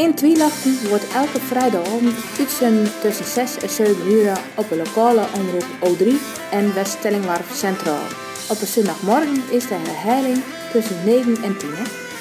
[0.00, 5.66] In Twielachten wordt elke vrijdagavond uitzenden tussen 6 en 7 uur op de lokale omroep
[5.84, 6.04] O3
[6.50, 8.06] en West-Stellingwarf Centraal.
[8.50, 10.42] Op een zondagmorgen is de herhaling
[10.72, 11.70] tussen 9 en 10.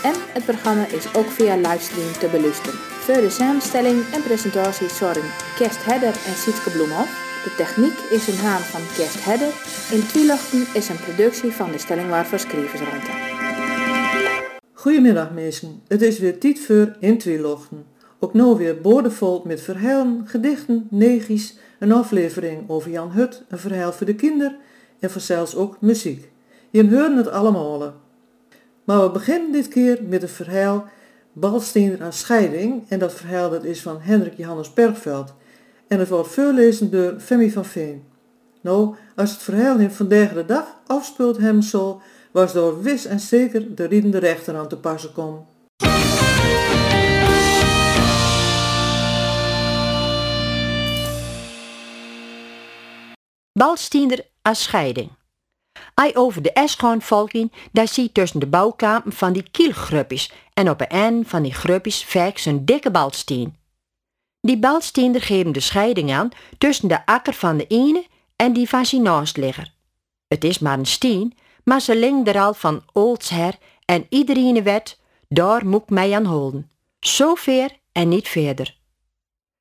[0.04, 2.80] En het programma is ook via livestream te beluisteren.
[2.80, 7.12] Voor de samenstelling en presentatie zorgen Kerst Hedder en Sietke Bloemhoff.
[7.44, 9.52] De techniek is in haan van Kerst Hedder.
[9.92, 13.29] In Twielachten is een productie van de Stellingwarf Schrijversruimte.
[14.80, 17.86] Goedemiddag mensen, het is weer tijd in Twielachten.
[18.20, 23.92] Ook nu weer boordevol met verhalen, gedichten, negies, een aflevering over Jan Hut, een verhaal
[23.92, 24.58] voor de kinderen
[25.00, 26.32] en vanzelfs ook muziek.
[26.70, 27.94] Je hoort het allemaal.
[28.84, 30.88] Maar we beginnen dit keer met een verhaal
[31.34, 35.34] Balsteender aan scheiding en dat verhaal dat is van Hendrik Johannes Bergveld
[35.88, 38.04] en het wordt voorlezen door Femi van Veen.
[38.62, 42.02] Nou, als het verhaal in vandaag de dag afspeelt hem zo,
[42.32, 45.48] was door wis en zeker de riedende rechter aan te passen kom.
[53.52, 55.10] Balstiender als scheiding.
[55.94, 60.82] Ai over de Eschgewoon volking, daar zie tussen de bouwkampen van die kielgruppies en op
[60.82, 63.58] een eind van die gruppies vaak zijn dikke balstien.
[64.42, 68.06] Die balstiender geven de scheiding aan tussen de akker van de ene
[68.36, 69.74] en die van zijn naastligger.
[70.28, 71.38] Het is maar een steen,
[71.70, 76.26] maar ze linkt er al van olds her en iedereen weet, daar moet mij aan
[76.26, 76.72] houden.
[77.00, 78.78] Zo ver en niet verder.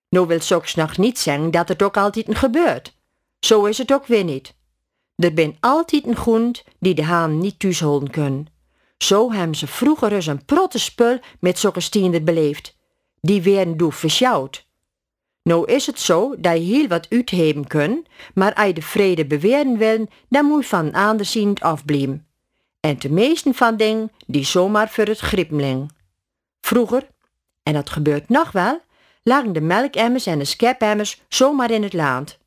[0.09, 2.97] Nou wil soks nog niet zeggen dat het ook altijd gebeurt.
[3.41, 4.55] Zo is het ook weer niet.
[5.17, 8.47] Er ben altijd een groent die de haan niet thuis houden kunnen.
[8.99, 12.77] Zo hebben ze vroeger eens een protte spul met zulke stiender beleefd.
[13.21, 14.68] Die werden doe versjouwd.
[15.49, 19.27] Nou is het zo dat je heel wat uitheben kunt, maar als je de vrede
[19.27, 22.27] beweren wil, dan moet je van een ander ziend afblijven.
[22.81, 25.93] En de meesten van dingen die zomaar voor het gripmeling.
[26.61, 27.09] Vroeger,
[27.63, 28.81] en dat gebeurt nog wel,
[29.23, 32.39] lagen de melkemmers en de schepemmers zomaar in het land.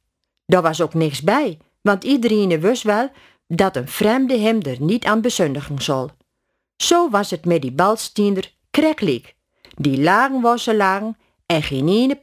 [0.45, 3.11] Daar was ook niks bij, want iedereen wist wel
[3.47, 6.09] dat een vreemde hem er niet aan bezundigen zal.
[6.75, 9.35] Zo was het met die balstiender kreklik.
[9.75, 11.17] Die lagen was ze lagen
[11.51, 12.19] en geen ene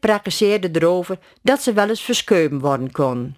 [0.73, 3.37] erover dat ze wel eens verscheuben worden kon.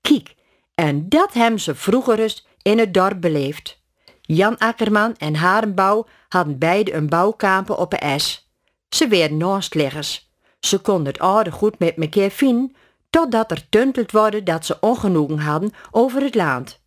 [0.00, 0.34] Kiek,
[0.74, 3.80] en dat hebben ze vroeger eens in het dorp beleefd.
[4.20, 8.50] Jan Akkerman en Harenbouw hadden beide een bouwkampen op een es.
[8.88, 10.30] Ze werden naastleggers.
[10.60, 12.76] Ze konden het oude goed met mekaar vinden,
[13.10, 16.80] totdat er tunteld worden dat ze ongenoegen hadden over het land.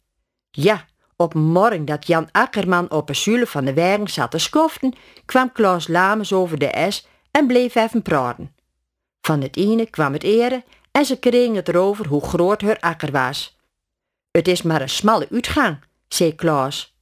[0.52, 0.86] Ja,
[1.16, 4.94] op morgen dat Jan Akkerman op een zule van de wagen zat te skoften,
[5.26, 8.56] kwam Klaus Lames over de es en bleef even praten.
[9.22, 13.12] Van het ene kwam het ere en ze kregen het erover hoe groot haar akker
[13.12, 13.58] was.
[14.32, 16.96] Het is maar een smalle uitgang, zei Klaas.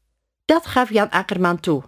[0.45, 1.83] Dat gaf Jan Akkerman toe.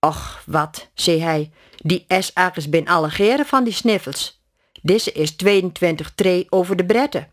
[0.00, 4.42] Och, wat, zei hij, die S-akkers ben alle geren van die sniffels.
[4.82, 7.32] Deze is 22 tree over de bretten.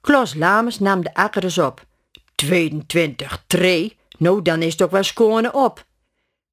[0.00, 1.86] Klaas Lames nam de akker eens op.
[2.34, 3.96] 22 tree?
[4.18, 5.86] Nou, dan is het ook wel schone op.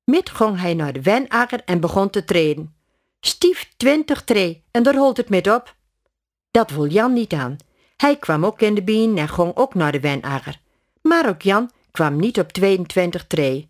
[0.05, 2.75] Met ging hij naar de wenakker en begon te treden.
[3.19, 5.75] Stief twintig tree en daar holt het met op.
[6.51, 7.57] Dat wil Jan niet aan.
[7.97, 10.59] Hij kwam ook in de bien en ging ook naar de wenakker.
[11.01, 13.69] Maar ook Jan kwam niet op 22 tree.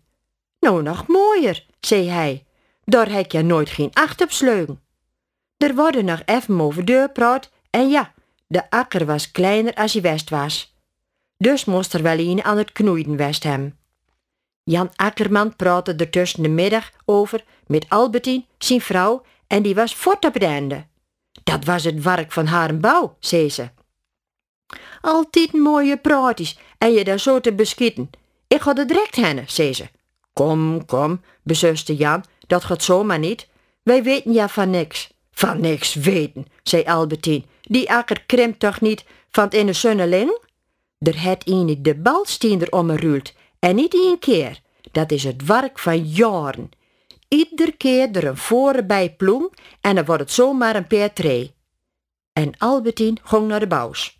[0.60, 2.44] Nou nog mooier, zei hij.
[2.84, 4.80] Daar heb je nooit geen acht op sleugen.
[5.56, 8.14] Er worden nog even over deur praat en ja,
[8.46, 10.74] de akker was kleiner als hij west was.
[11.38, 13.76] Dus moest er wel een aan het knoeien west hem.
[14.68, 19.94] Jan Akkerman praatte er tussen de middag over met Albertine, zijn vrouw, en die was
[19.94, 20.86] fort op het.
[21.44, 23.68] Dat was het werk van haar bouw, zei ze.
[25.00, 28.10] Altijd mooie praatjes en je daar zo te beschieten.
[28.46, 29.88] Ik ga er direct heen, zei ze.
[30.32, 33.48] Kom, kom, bezuste Jan, dat gaat zomaar niet.
[33.82, 35.14] Wij weten ja van niks.
[35.30, 37.44] Van niks weten, zei Albertine.
[37.62, 40.38] Die akker krimpt toch niet van het in de zonneling?
[40.98, 44.60] Er het een de balsteender omgeruild en niet één keer.
[44.92, 46.70] Dat is het werk van jaren.
[47.28, 49.50] Ieder keer er een voren bij ploem
[49.80, 51.54] en dan wordt het zomaar een paar tree.
[52.32, 54.16] En Albertine ging naar de bouws.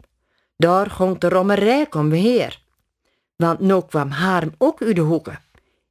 [0.57, 2.61] Daar ging de om heer.
[3.37, 5.41] Want nu kwam Harm ook uit de hoeken.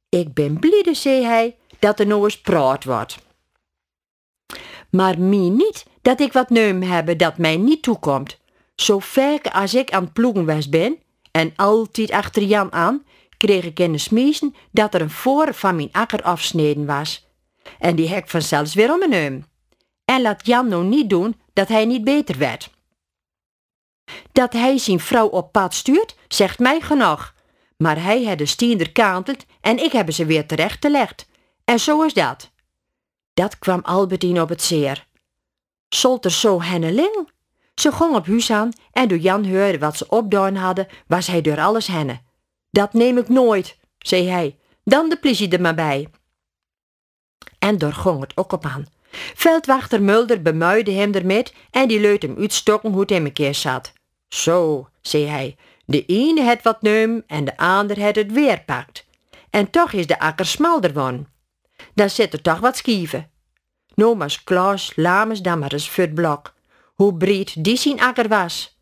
[0.08, 3.18] Ik ben blide, zei hij, dat er nou eens praat wordt.
[4.90, 8.38] Maar mie niet dat ik wat neum hebben dat mij niet toekomt.
[8.74, 10.98] Zo vaak als ik aan het ploegen ben,
[11.30, 13.04] en altijd achter Jan aan,
[13.36, 17.26] kreeg ik in de smiezen dat er een voor van mijn akker afsneden was.
[17.78, 19.44] En die hek vanzelfs weer om een.
[20.04, 22.70] En laat Jan nou niet doen dat hij niet beter werd.
[24.32, 27.34] Dat hij zijn vrouw op pad stuurt, zegt mij genoeg.
[27.76, 31.28] Maar hij had de stiender kanteld en ik heb ze weer terecht gelegd.
[31.64, 32.50] En zo is dat.
[33.34, 35.06] Dat kwam Albertine op het zeer.
[35.88, 37.30] Zolt er zo henneling?
[37.74, 41.40] Ze ging op huis aan en toen Jan hoorde wat ze opdaan hadden, was hij
[41.40, 42.20] door alles henne.
[42.76, 44.58] Dat neem ik nooit, zei hij.
[44.84, 46.08] Dan de politie er maar bij.
[47.58, 48.86] En door ging het ook op aan.
[49.34, 53.54] Veldwachter Mulder bemuide hem ermee en die leut hem uitstokken hoe het hem een keer
[53.54, 53.92] zat.
[54.28, 59.06] Zo, zei hij, de ene het wat neum en de ander het het weer pakt.
[59.50, 61.26] En toch is de akker smalder won.
[61.94, 63.30] Dan zit er toch wat schieven.
[63.94, 66.54] Nomas Klaas Lames dan maar eens voor blok.
[66.94, 68.78] Hoe breed die zijn akker was.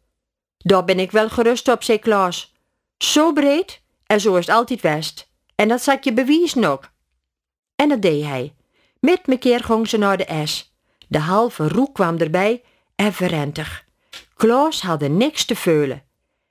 [0.59, 2.53] Daar ben ik wel gerust op, zei Klaas.
[2.99, 5.33] Zo breed en zo is het altijd west.
[5.55, 6.91] En dat zat je bewijzen ook.
[7.77, 8.55] En dat deed hij.
[9.01, 10.75] Met me keer ging ze naar de S.
[11.09, 12.63] De halve roe kwam erbij
[12.97, 13.85] en verrentig.
[14.37, 16.03] Klaas had niks te veulen.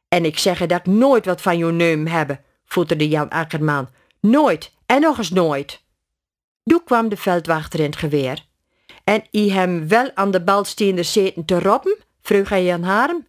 [0.08, 3.90] En ik zeg dat ik nooit wat van jouw neum hebben, voeterde Jan Akkerman.
[4.20, 5.84] Nooit en nog eens nooit.
[6.64, 8.46] Toen kwam de veldwachter in het geweer.
[9.04, 11.98] En i hem wel aan de balsteender zeten te roppen?
[12.22, 13.28] vroeg hij Jan Harm.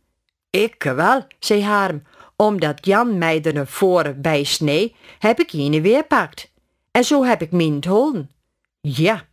[0.51, 2.03] Ik wel, zei Harm,
[2.37, 6.53] omdat Jan mij een voren bij snee, heb ik je weer pakt.
[6.91, 8.31] En zo heb ik min holden.
[8.81, 9.27] Ja,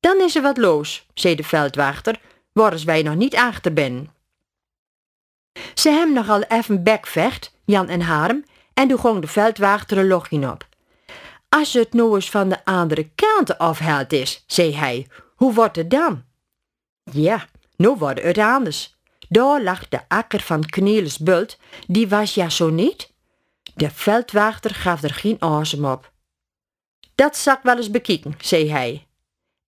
[0.00, 2.20] dan is er wat los, zei de veldwachter,
[2.52, 4.10] waar wij nog niet achter ben.
[5.74, 8.44] Ze hem nogal even bekvecht, Jan en Harm,
[8.74, 10.66] en toen ging de veldwachter een logje op.
[11.48, 15.90] Als het nou eens van de andere kant afhaald is, zei hij, hoe wordt het
[15.90, 16.24] dan?
[17.02, 17.46] Ja,
[17.76, 18.97] nu wordt het anders.
[19.28, 23.12] Daar lag de akker van Knieles Bult, die was ja zo niet.
[23.74, 26.12] De veldwachter gaf er geen asem op.
[27.14, 29.06] Dat zal ik wel eens bekijken, zei hij.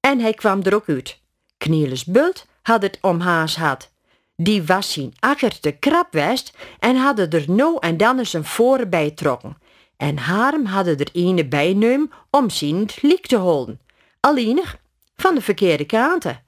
[0.00, 1.20] En hij kwam er ook uit.
[1.58, 3.90] Knieles Bult had het om haas had.
[4.36, 8.44] Die was zijn akker te krap west en hadden er nou en dan eens een
[8.44, 9.58] voren bij trokken.
[9.96, 13.80] En Harm hadden er ene bijneum om zien liek te houden.
[14.20, 14.78] Alleenig
[15.16, 16.42] van de verkeerde kanten.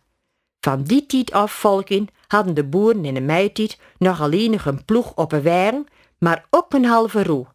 [0.60, 5.14] Van die tijd af, volkin, hadden de boeren in de meitijd nog alleenig een ploeg
[5.14, 5.86] op een wijn,
[6.18, 7.46] maar ook een halve roe.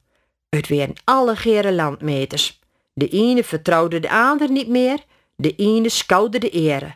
[0.50, 2.60] Het wären alle gere landmeters.
[2.94, 5.04] De ene vertrouwde de ander niet meer,
[5.36, 6.96] de ene schouwde de ere.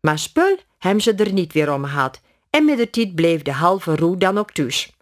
[0.00, 2.20] Maar spul hebben ze er niet weer om gehad
[2.50, 4.92] en met de tijd bleef de halve roe dan ook thuis.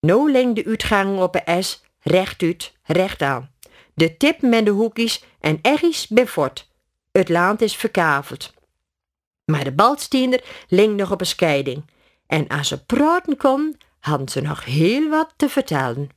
[0.00, 3.50] Nou leng de uitgang op een S, rechtuit, recht aan.
[3.94, 6.70] De tip met de hoekjes en ergens bij fort.
[7.12, 8.52] Het land is verkaveld.
[9.50, 11.84] Maar de balsteender leng nog op een scheiding.
[12.26, 16.08] En als ze praten kon, hadden ze nog heel wat te vertellen.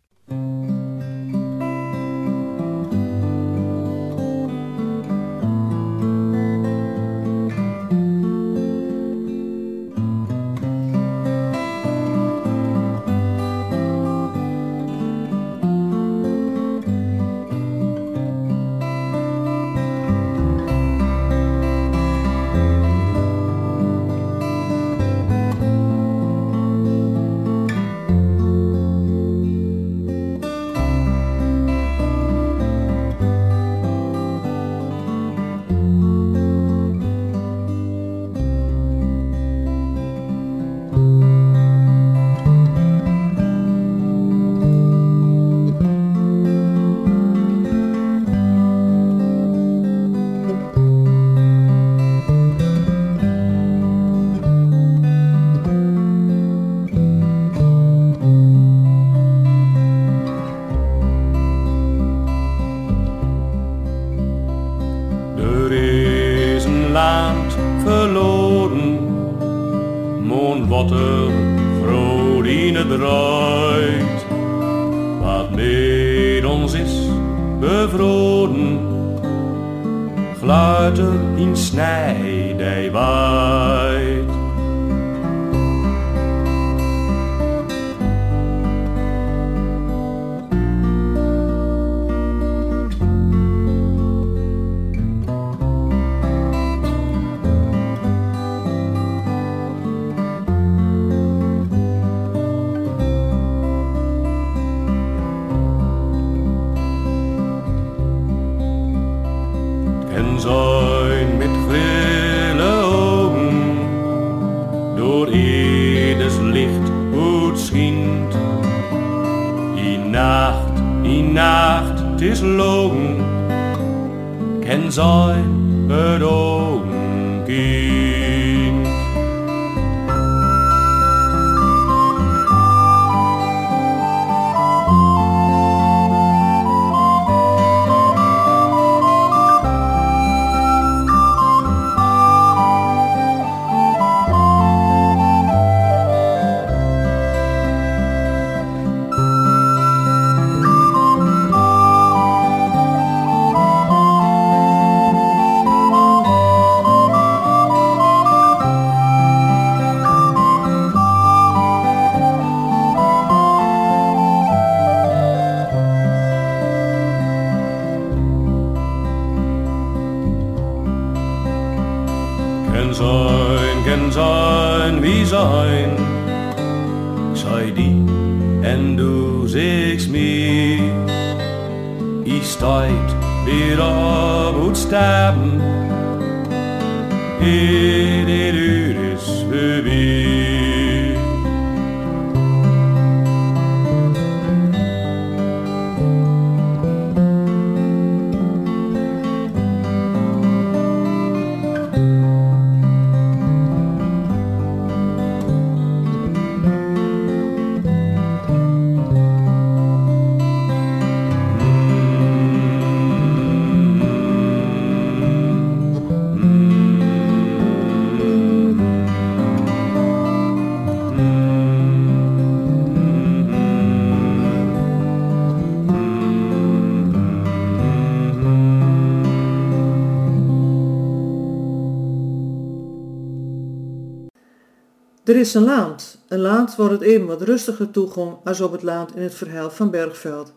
[235.32, 236.18] Er is een laand.
[236.28, 239.70] Een laand waar het even wat rustiger toeging als op het laand in het verhaal
[239.70, 240.54] van Bergveld.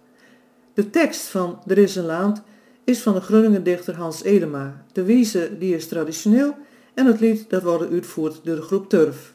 [0.74, 2.42] De tekst van Er is een laand
[2.84, 4.84] is van de Groninger dichter Hans Elema.
[4.92, 6.54] De wieze die is traditioneel
[6.94, 9.34] en het lied dat wordt uitgevoerd door de groep Turf.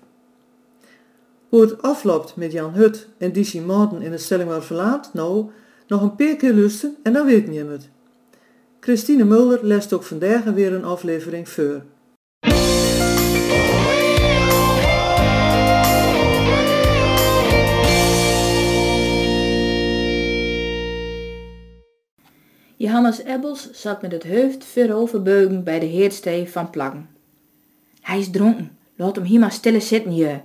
[1.49, 5.49] Hoe het afloopt met Jan Hut en Dizzy Martin in het Stellingwaar Verlaat, nou,
[5.87, 7.89] nog een paar keer lusten en dan weet je het.
[8.79, 11.81] Christine Mulder lest ook vandaag weer een aflevering voor.
[22.79, 27.09] Johannes Ebbels zat met het hoofd vooroverbeugen bij de heerstee van Plaggen.
[28.01, 30.39] Hij is dronken, laat hem hier maar stille zitten, je,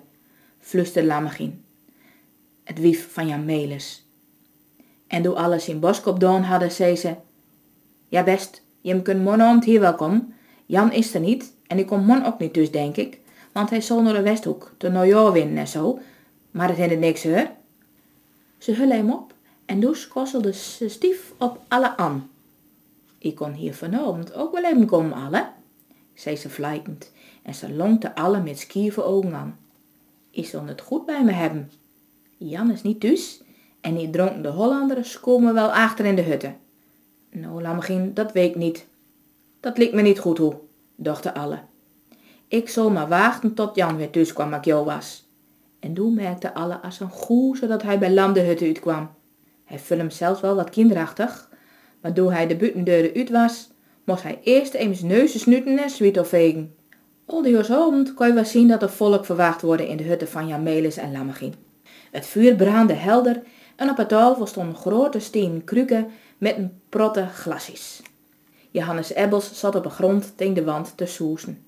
[0.61, 1.65] fluisterde Lammegien.
[2.65, 4.05] Het wief van Jan Melis.
[5.07, 7.15] En door alles in Boskop doen hadden, zei ze,
[8.09, 10.35] ja best, je kunt morgenavond hier wel komen.
[10.67, 13.19] Jan is er niet en ik kom morgen ook niet dus, denk ik,
[13.53, 15.99] want hij zal naar de Westhoek, Nieuwjaar winnen en zo,
[16.51, 17.51] maar het niks hoor.
[18.59, 19.34] Ze hullen hem op
[19.67, 22.31] en dus kosselde ze stief op alle aan.
[23.19, 25.49] Ik kon hier vanavond ook wel even komen alle,
[26.15, 29.59] zei ze vlijtend en ze lonkte alle met skieve ogen aan.
[30.31, 31.71] Ik zal het goed bij me hebben.
[32.37, 33.43] Jan is niet thuis
[33.81, 36.55] en die dronken de Hollanders komen wel achter in de hutte.
[37.31, 38.87] Nou, Lammegien, dat weet ik niet.
[39.61, 40.55] Dat liep me niet goed hoe,
[40.95, 41.59] dachten alle.
[42.49, 45.25] Ik zal maar wachten tot Jan weer thuis kwam, ik jou was.
[45.81, 49.11] En toen merkte alle als een goe zodat hij bij Lam de hutte uitkwam.
[49.65, 51.49] Hij hem zelfs wel wat kinderachtig,
[52.01, 53.69] maar toen hij de buitendeuren uit was,
[54.05, 56.75] moest hij eerst eens neuzen snuten en zwiet vegen.
[57.27, 57.67] Al die
[58.15, 60.97] kon je wel zien dat er volk verwacht worden in de hutten van Jan Melis
[60.97, 61.55] en Lammegien.
[62.11, 63.43] Het vuur brandde helder
[63.77, 68.03] en op het tafel stonden grote steen kruken met een protte glasjes.
[68.71, 71.65] Johannes Ebbels zat op de grond tegen de wand te soezen.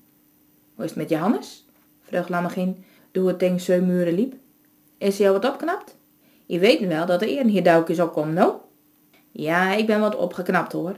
[0.75, 1.65] Hoe is het met Johannes?
[2.01, 4.33] vroeg Lammegien, toen het tegen zijn muren liep.
[4.97, 5.96] Is hij al wat opknapt?
[6.47, 8.61] Je weet wel dat er eerder hier duikjes opkomt, no?
[9.31, 10.95] Ja, ik ben wat opgeknapt hoor.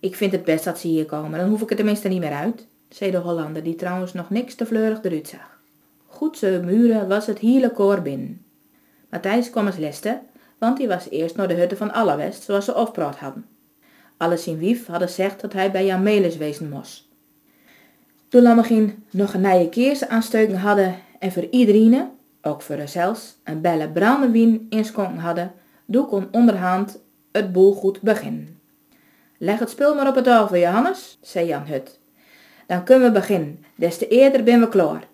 [0.00, 2.32] Ik vind het best dat ze hier komen, dan hoef ik er tenminste niet meer
[2.32, 5.60] uit, zei de Hollander, die trouwens nog niks te fleurig eruit zag.
[6.06, 8.44] Goed zo muren was het hele koor binnen.
[9.10, 10.20] Matthijs kwam als leste,
[10.58, 13.46] want hij was eerst naar de hutte van Allewest, zoals ze afpraat hadden.
[14.16, 17.06] Alles in wief hadden gezegd dat hij bij Jan Melis wezen moest.
[18.28, 22.10] Toen Lammegien nog een nieuwe keers aansteuken hadden en voor iedereen,
[22.42, 25.52] ook voor zelfs, een belle brandewijn inschonken hadden,
[25.84, 26.98] doe kon onderhand
[27.32, 28.60] het boel goed beginnen.
[29.38, 31.98] Leg het spul maar op het tafel, Johannes, zei Jan Hut.
[32.66, 35.06] Dan kunnen we beginnen, des te eerder ben we klaar.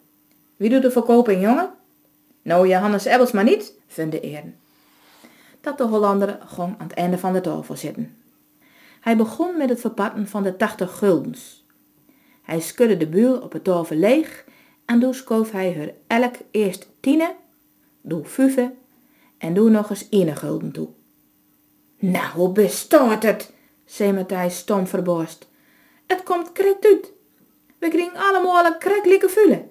[0.56, 1.70] Wie doet de verkoping, jongen?
[2.42, 4.56] Nou, Johannes Ebbels maar niet, vond de eeren.
[5.60, 8.16] Dat de Hollander gewoon aan het einde van de tafel zitten.
[9.00, 11.64] Hij begon met het verpakken van de 80 guldens.
[12.42, 14.43] Hij schudde de buul op het tafel leeg
[14.84, 17.34] en toen schoof hij er elk eerst tienen,
[18.00, 18.70] doe vijf
[19.38, 20.88] en doe nog eens ene gulden toe.
[21.98, 23.52] Nou, hoe bestaat het?
[23.84, 25.46] zei Matthijs stom verborst.
[26.06, 27.12] Het komt krek uit.
[27.78, 29.70] We krijgen allemaal een kreklijke vullen.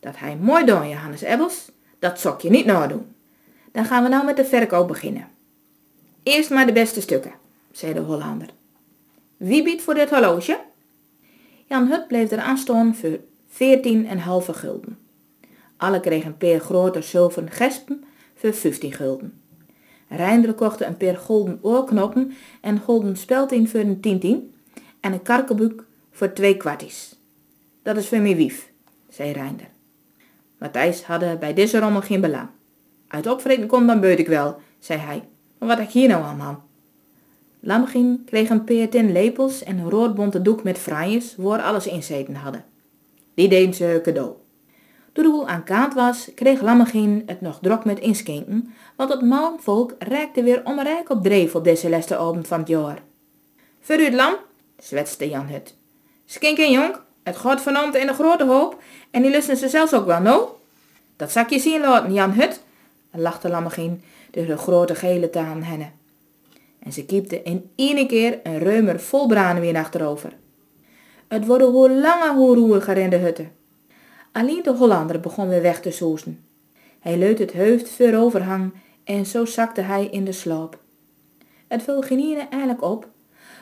[0.00, 1.70] Dat hij mooi doen, Johannes Ebbels.
[1.98, 3.14] Dat zok je niet nadoen.
[3.72, 5.28] Dan gaan we nou met de verkoop beginnen.
[6.22, 7.32] Eerst maar de beste stukken,
[7.72, 8.48] zei de Hollander.
[9.36, 10.60] Wie biedt voor dit horloge?
[11.66, 13.18] Jan Hut bleef er aan staan voor
[13.56, 14.98] veertien en halve gulden.
[15.76, 19.40] Alle kregen een paar grote zilveren gespen voor 15 gulden.
[20.08, 24.54] Reinder kocht een paar golden oorknoppen en golden speltien voor een tientien
[25.00, 27.14] en een karkenboek voor twee kwarties.
[27.82, 28.70] Dat is voor mij wief,
[29.08, 29.68] zei Reinder.
[30.58, 32.48] Matthijs hadden bij deze rommel geen belang.
[33.08, 35.22] Uit opvreten komt dan beut ik wel, zei hij.
[35.58, 36.62] Maar wat heb ik hier nou aan, man?
[37.60, 42.02] Lammegien kreeg een paar tin lepels en een roodbonte doek met fraaiers, waar alles in
[42.02, 42.64] zeten hadden.
[43.36, 44.32] Die deed ze cadeau.
[45.12, 49.22] Toen de boel aan kaart was, kreeg Lammegien het nog drok met inskinken, want het
[49.22, 50.62] manvolk reikte weer
[51.08, 53.02] op dreef op deze laatste avond van het jaar.
[53.80, 54.34] Het lam,
[54.78, 55.74] zwetste Jan Hut.
[56.24, 60.06] Skink en jonk, het vanavond in de grote hoop en die lusten ze zelfs ook
[60.06, 60.58] wel, no?
[61.16, 62.60] Dat zak je zien laten, Jan Hut,
[63.10, 65.92] lachte Lammegien door de grote gele taan hennen.
[66.78, 70.32] En ze kiepte in één keer een reumer vol branen weer achterover.
[71.28, 73.52] Het worden hoe langer hoe roeriger in de hutten.
[74.32, 76.44] Alleen de Hollander begon weer weg te soezen.
[77.00, 78.72] Hij leut het hoofd voor overhang
[79.04, 80.78] en zo zakte hij in de sloop.
[81.66, 83.08] Het viel geen eigenlijk op,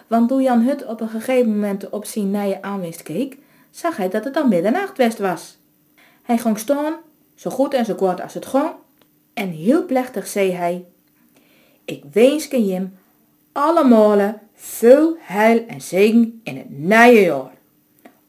[0.06, 3.38] want toen Jan Hut op een gegeven moment op zijn nije aanwist keek,
[3.70, 5.56] zag hij dat het al middernacht west was.
[6.22, 6.94] Hij ging staan,
[7.34, 8.70] zo goed en zo kort als het ging,
[9.34, 10.84] en heel plechtig zei hij,
[11.84, 12.96] ik wens Jim
[13.52, 17.53] allemaal veel heil en zegen in het nieuwe jaar.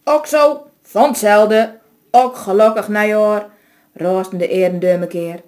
[0.07, 1.79] Ook zo, van hetzelfde,
[2.11, 3.49] ook gelukkig najaar,
[3.93, 5.41] roosten de keer.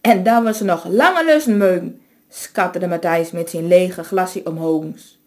[0.00, 5.18] En dan was ze nog lange lussen meugen, scatterde Matthijs met zijn lege glasje omhoogs.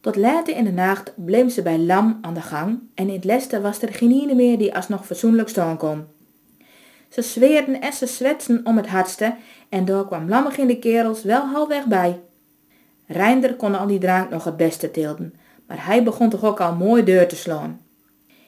[0.00, 3.24] Tot later in de nacht bleef ze bij Lam aan de gang en in het
[3.24, 6.04] leste was er geen meer die alsnog fatsoenlijk staan kon.
[7.08, 9.34] Ze zweerden en ze zwetsen om het hardste
[9.68, 12.20] en daar kwam Lammig in de kerels wel halfweg bij.
[13.06, 15.34] Reinder kon al die drank nog het beste tilden,
[15.72, 17.80] maar hij begon toch ook al mooi deur te slaan.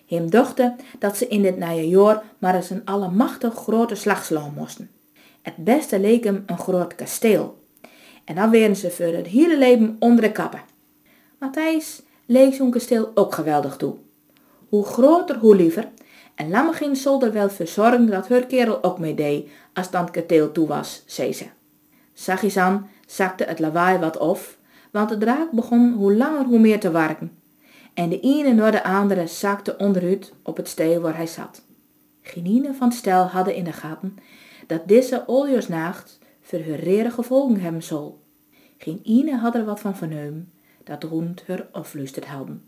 [0.07, 4.53] Hem dachten dat ze in dit nieuwe jaar maar eens een allemachtig grote slag slaan
[4.57, 4.91] moesten.
[5.43, 7.59] Het beste leek hem een groot kasteel.
[8.25, 10.63] En dan werden ze voor het hele leven onder de kappen.
[11.39, 13.95] Matthijs leek zo'n kasteel ook geweldig toe.
[14.69, 15.89] Hoe groter, hoe liever.
[16.35, 20.03] En Lammegin zal er wel voor zorgen dat haar kerel ook mee deed, als dan
[20.03, 21.47] het kasteel toe was, zei ze.
[22.61, 24.57] Aan zakte het lawaai wat af,
[24.95, 27.33] want de draak begon hoe langer hoe meer te werken
[27.95, 31.65] en de ene naar de andere zakte onderuit op het steel waar hij zat.
[32.23, 34.17] Genine van stel hadden in de gaten
[34.67, 38.23] dat deze oljosnacht verhurrere gevolgen hebben zal.
[38.79, 40.51] Geen ene had er wat van verneum
[40.85, 42.63] dat rond haar afluisterd hadden.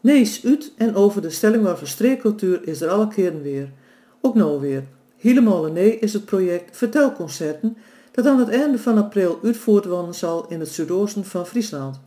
[0.00, 3.72] Nees uit en over de stelling waar streekcultuur is er alle keren weer.
[4.20, 4.84] Ook nou weer.
[5.16, 7.76] Helemaal nee is het project Vertelconcerten
[8.12, 12.00] dat aan het einde van april uitvoerd worden zal in het zuidoosten van Friesland.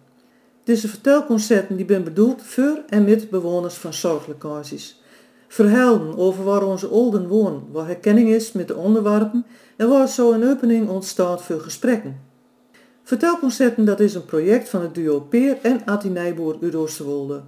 [0.64, 5.02] Deze vertelconcerten die ben bedoeld voor en met bewoners van zorglocaties.
[5.48, 10.32] Verhelden over waar onze olden wonen, waar herkenning is met de onderwerpen en waar zo
[10.32, 12.20] een opening ontstaat voor gesprekken.
[13.04, 17.42] Vertelconcerten dat is een project van het duo Peer en Atti Nijboer uit Oosterwolde.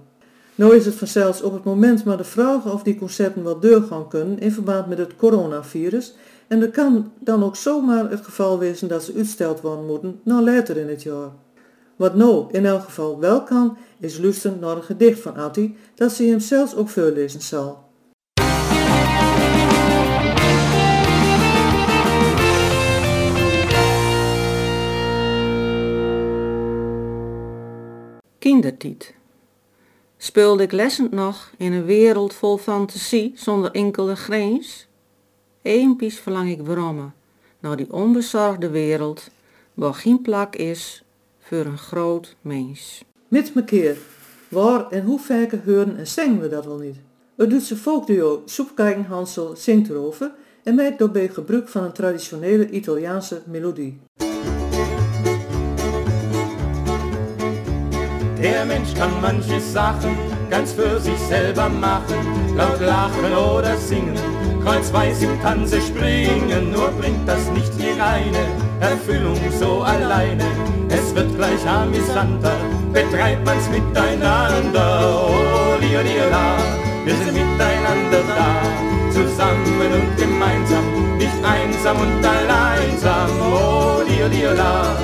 [0.56, 4.08] Nou is het vanzelfs op het moment maar de vraag of die concerten wel doorgaan
[4.08, 6.14] kunnen in verband met het coronavirus
[6.46, 10.42] en er kan dan ook zomaar het geval wezen dat ze uitsteld worden moeten naar
[10.42, 11.30] later in het jaar.
[11.96, 16.12] Wat nou in elk geval wel kan, is luisteren naar een gedicht van Atti dat
[16.12, 17.84] ze hem zelfs ook voorlezen zal.
[28.38, 29.15] Kindertiet.
[30.18, 34.86] Speelde ik lessend nog in een wereld vol fantasie zonder enkele grens?
[35.62, 37.14] Eenpies verlang ik brommen
[37.60, 39.30] naar die onbezorgde wereld
[39.74, 41.02] waar geen plak is
[41.40, 43.04] voor een groot mens.
[43.28, 43.96] Met keer,
[44.48, 46.96] waar en hoe vaker horen en zingen we dat wel niet.
[47.36, 53.42] Het Duitse folkduo Soepkijken Hansel zingt erover en maakt daarbij gebruik van een traditionele Italiaanse
[53.46, 53.98] melodie.
[58.42, 60.16] Der Mensch kann manche Sachen
[60.50, 64.14] ganz für sich selber machen, laut lachen oder singen,
[64.62, 68.46] kreuzweis im Tanze springen, nur bringt das nicht die reine
[68.80, 70.44] Erfüllung so alleine.
[70.88, 72.56] Es wird gleich amüsanter,
[72.92, 75.26] betreibt man's miteinander.
[75.28, 76.56] Oh, lia, lia, la,
[77.04, 83.30] wir sind miteinander da, zusammen und gemeinsam, nicht einsam und alleinsam.
[83.40, 84.96] Oh, lia, lia, la,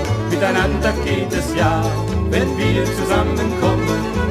[0.43, 1.85] miteinander geht es ja,
[2.31, 3.87] wenn wir zusammenkommen,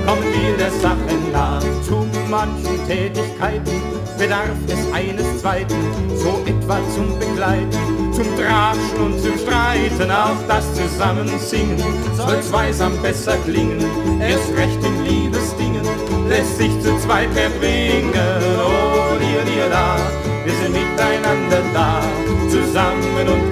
[0.05, 1.61] kommen wir der Sache nah.
[1.87, 3.81] Zu manchen Tätigkeiten
[4.17, 5.79] bedarf es eines Zweiten,
[6.17, 11.81] so etwa zum Begleiten zum Tratschen und zum Streiten, auch das Zusammensingen
[12.17, 13.79] soll zweisam besser klingen.
[14.19, 15.87] Erst recht in Liebesdingen
[16.27, 18.11] lässt sich zu zweit erbringen.
[18.59, 19.95] Oh, dir, dir, da,
[20.43, 22.01] wir sind miteinander da,
[22.49, 23.50] zusammen und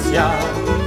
[0.00, 0.32] geht es ja,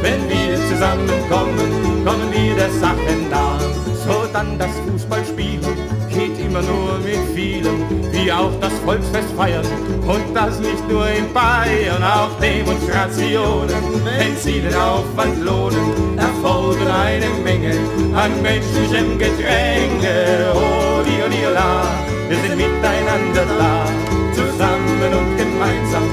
[0.02, 3.60] wenn wir zusammenkommen, kommen wir der Sache nah.
[4.06, 5.78] So dann das Fußballspielen
[6.10, 9.66] geht immer nur mit vielen, wie auch das Volksfest feiern.
[10.06, 13.70] Und das nicht nur in Bayern, auch Demonstrationen,
[14.04, 17.76] wenn sie den Aufwand lohnen, erfolgen eine Menge
[18.14, 20.52] an menschlichem Gedränge.
[20.54, 21.86] Oh, dir, dir, la,
[22.28, 23.86] wir sind miteinander da,
[24.34, 26.04] zusammen und gemeinsam,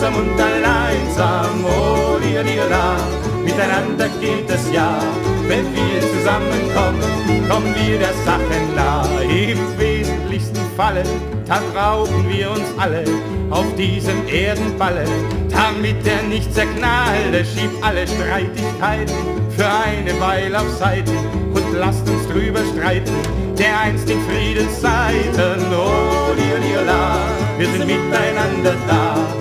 [0.00, 1.64] einsam und alleinsam.
[1.64, 2.96] Oh, dir, dir, la,
[3.44, 4.98] miteinander geht es ja,
[5.46, 7.00] wenn wir zusammenkommen,
[7.48, 8.40] kommen wir der Sache
[8.74, 9.04] nah.
[9.22, 11.02] Im wesentlichsten Falle,
[11.46, 13.04] da brauchen wir uns alle
[13.50, 15.04] auf diesem Erdenballe,
[15.50, 19.14] damit der nicht zerknalle, schiebt alle Streitigkeiten
[19.56, 21.16] für eine Weile auf Seiten.
[21.52, 23.14] Und lasst uns drüber streiten,
[23.58, 27.18] der einst in Friedenszeiten, oh, dir, dir, la,
[27.58, 29.39] wir sind miteinander da,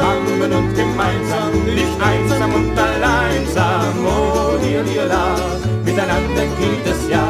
[0.00, 5.36] zusammen und gemeinsam, nicht einsam und alleinsam, oh, dir, dir, la,
[5.84, 7.26] miteinander geht es ja,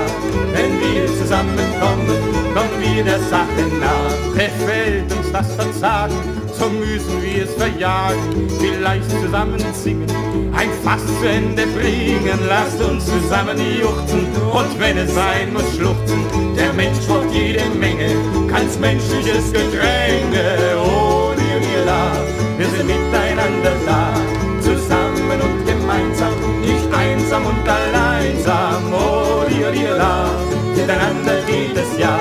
[0.52, 2.06] wenn wir zusammenkommen,
[2.54, 4.34] kommen wir der Sache nach.
[4.34, 6.14] Befällt uns das Verzagen,
[6.56, 10.06] so müssen wir es verjagen, vielleicht zusammen singen,
[10.54, 16.24] ein Fass zu Ende bringen, lasst uns zusammen juchzen und wenn es sein muss schluchzen,
[16.56, 18.14] der Mensch braucht jede Menge,
[18.48, 24.12] ganz menschliches Gedränge, oh, dir, dir, la, wir sind miteinander da,
[24.60, 30.28] zusammen und gemeinsam, nicht einsam und alleinsam, oh, dir, dir, la,
[30.76, 32.20] miteinander geht es ja,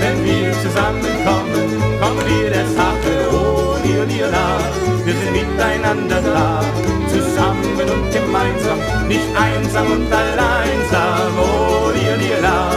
[0.00, 1.68] wenn wir zusammenkommen,
[2.00, 4.56] kommen wir der Sache, oh, dir, dir, la,
[5.04, 6.64] wir sind miteinander da,
[7.12, 12.70] zusammen und gemeinsam, nicht einsam und alleinsam, oh, dir, dir, la,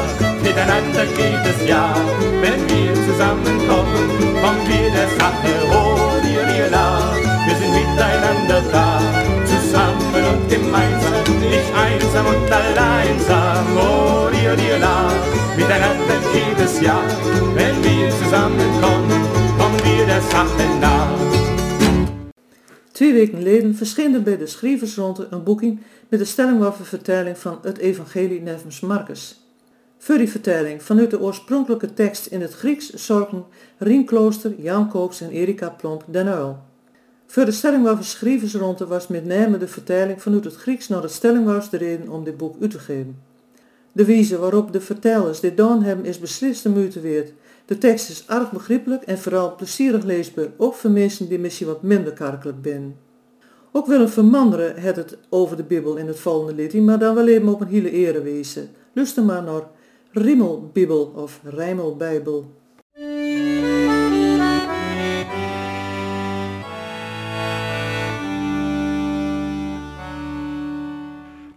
[0.43, 1.96] miteinander geht es ja,
[2.41, 2.87] wenn wir
[3.17, 4.10] zusammenkommen,
[4.41, 5.49] kommen wir der Sache,
[6.23, 7.15] dir, la,
[7.47, 9.01] wir sind miteinander da,
[9.43, 13.65] zusammen und gemeinsam, nicht einsam und alleinsam,
[14.32, 15.12] dir, la,
[15.56, 16.99] miteinander geht es ja,
[17.56, 19.21] wenn wir zusammenkommen,
[19.58, 21.08] kommen wir der Sache nah.
[22.91, 27.77] Twee weken geleden verscheen er bij de Schrijversronde een boeking met de stellingwaffe-vertaling van het
[27.77, 29.47] Evangelie nevens Marcus.
[29.98, 33.46] Voor die vertaling vanuit de oorspronkelijke tekst in het Grieks zorgen
[33.78, 36.60] Rien Klooster, Jan Kooks en Erika Plomp den Uil.
[37.26, 41.70] Voor de stellingwaffe Schrijversronde was met name de vertaling vanuit het Grieks naar het stellingwas
[41.70, 43.22] de reden om dit boek uit te geven.
[43.92, 47.34] De wijze waarop de vertellers dit gedaan hebben is beslist de moeite waard.
[47.66, 51.82] De tekst is erg begrijpelijk en vooral plezierig leesbaar, ook voor mensen die misschien wat
[51.82, 52.96] minder kerkelijk zijn.
[53.72, 57.16] Ook Willem van Manderen het het over de Bijbel in het volgende liedje, maar dan
[57.16, 58.70] wel even op een hele ere wezen.
[58.94, 59.64] Luister maar naar
[60.17, 62.56] Rimmelbibel of Rijmelbijbel.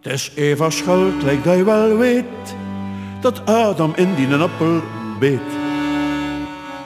[0.00, 2.24] Het is even schuld, lijkt je wel weet,
[3.20, 4.80] dat Adam in die appel
[5.18, 5.40] beet.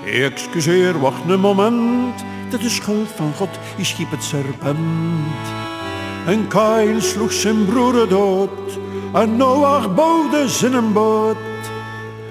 [0.05, 4.79] Excuseer, wacht een moment, dit is schuld van God, je schiep het serpent.
[6.27, 8.79] En Kain sloeg zijn broer dood,
[9.13, 11.54] en Noach bouwde zijn boot.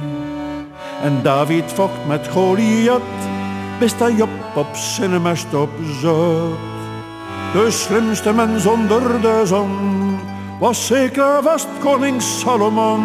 [1.02, 3.02] En David vocht met Goliath,
[3.80, 5.70] best hij op op zijn mest op
[6.02, 6.58] zat.
[7.54, 9.72] De slimste mens onder de zon
[10.64, 13.04] was zeker vast koning Salomon.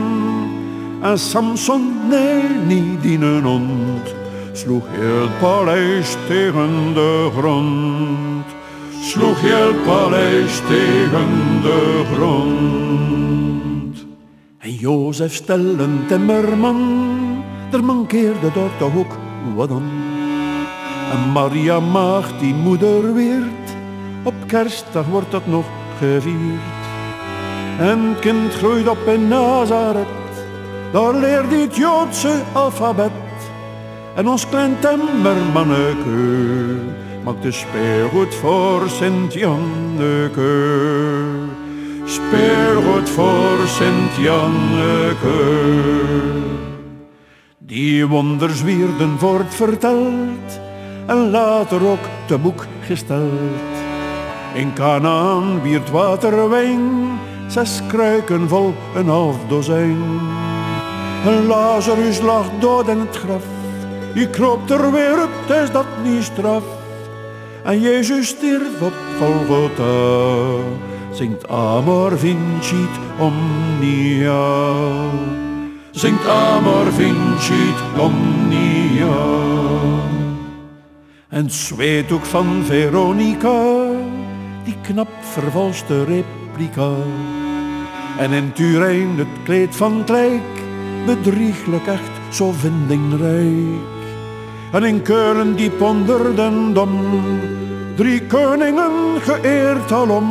[1.02, 4.14] En Samson, nee, niet die een hond,
[4.52, 8.44] sloeg heel het paleis tegen de grond.
[9.02, 11.28] Sloeg heel het paleis tegen
[11.62, 14.06] de grond.
[14.58, 19.16] En Jozef stel een timmerman, er mankeerde door de hoek
[19.54, 19.90] wat dan.
[21.12, 23.76] En Maria maagd die moeder weert,
[24.22, 25.64] op kerstdag wordt dat nog
[25.98, 26.77] gevierd.
[27.78, 30.06] En kind groeit op in Nazareth,
[30.92, 33.10] daar leert het Joodse alfabet.
[34.14, 36.76] En ons klein timmermanneke
[37.24, 40.64] maakt de speelgoed voor Sint-Janneke.
[42.04, 45.38] Speelgoed voor Sint-Janneke.
[47.58, 50.60] Die wonders wierden verteld
[51.06, 53.76] en later ook te boek gesteld.
[54.54, 60.20] In Canaan wierd water wijn, zes kruiken vol een half dozijn.
[61.24, 63.44] En Lazarus lag dood in het graf,
[64.14, 66.62] die kroop er weer op, is dat niet straf.
[67.64, 70.62] En Jezus stierf op Golgotha,
[71.12, 74.64] zingt Amor vincit omnia.
[75.90, 79.16] Zingt Amor vincit omnia.
[81.28, 83.86] En het zweetdoek van Veronica,
[84.64, 86.90] die knap vervalste replica.
[88.18, 90.56] En in Turijn het kleed van Klijk,
[91.06, 93.98] bedrieglijk echt zo vindingrijk.
[94.72, 96.90] En in Keulen diep onder den dom,
[97.96, 100.26] drie koningen geëerd alom.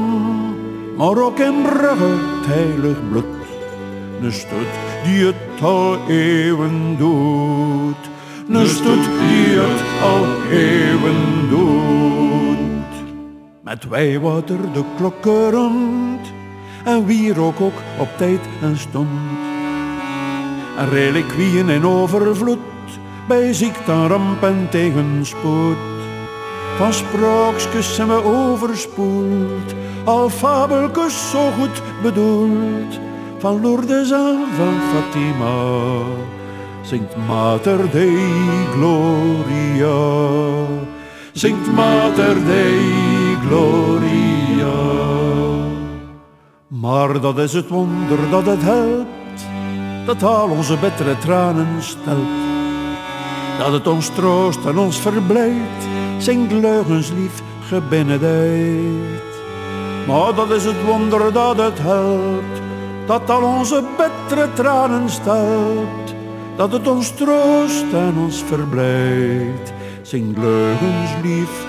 [0.97, 3.26] Maar ook in Brugge het heilig bloed,
[4.21, 4.71] een stad
[5.04, 8.10] die het al eeuwen doet.
[8.50, 13.15] Een stad die het al eeuwen doet.
[13.63, 16.36] Met wijwater de klokken rond
[16.88, 19.10] en wierook ook op tijd en stond.
[20.78, 22.60] En reliquieën in overvloed
[23.28, 25.78] bij ziekte, ramp en tegenspoed.
[26.78, 29.73] Van sprookjes zijn we overspoeld,
[30.04, 33.00] al fabeltjes zo goed bedoeld.
[33.38, 36.02] Van Lourdes aan van Fatima,
[36.82, 38.17] zingt Mater Dei
[38.71, 39.97] Gloria.
[41.32, 44.37] Zingt Mater Dei Gloria.
[46.68, 49.46] Maar dat is het wonder dat het helpt,
[50.06, 52.18] dat al onze bittere tranen stelt.
[53.60, 59.24] Dat het ons troost en ons verblijdt, zingt leugens lief gebenedijd.
[60.08, 62.62] Maar dat is het wonder dat het helpt,
[63.06, 66.16] dat al onze bittere tranen stelt.
[66.56, 71.66] Dat het ons troost en ons verblijdt, zingt leugens lief.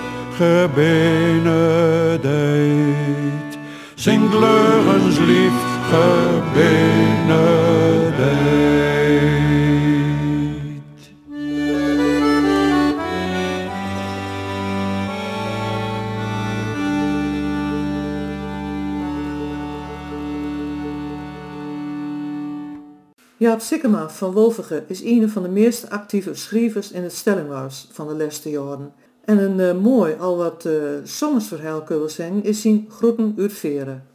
[5.19, 5.53] Lief
[5.89, 6.59] gebenedijd.
[23.37, 28.07] Jaap Sikkema van Wolvige is een van de meest actieve schrijvers in het stellinghuis van
[28.07, 28.93] de laatste jaren.
[29.29, 34.07] En een eh, mooi, al wat uh, zomersverhaal kunnen we is zijn Groeten uit Veren.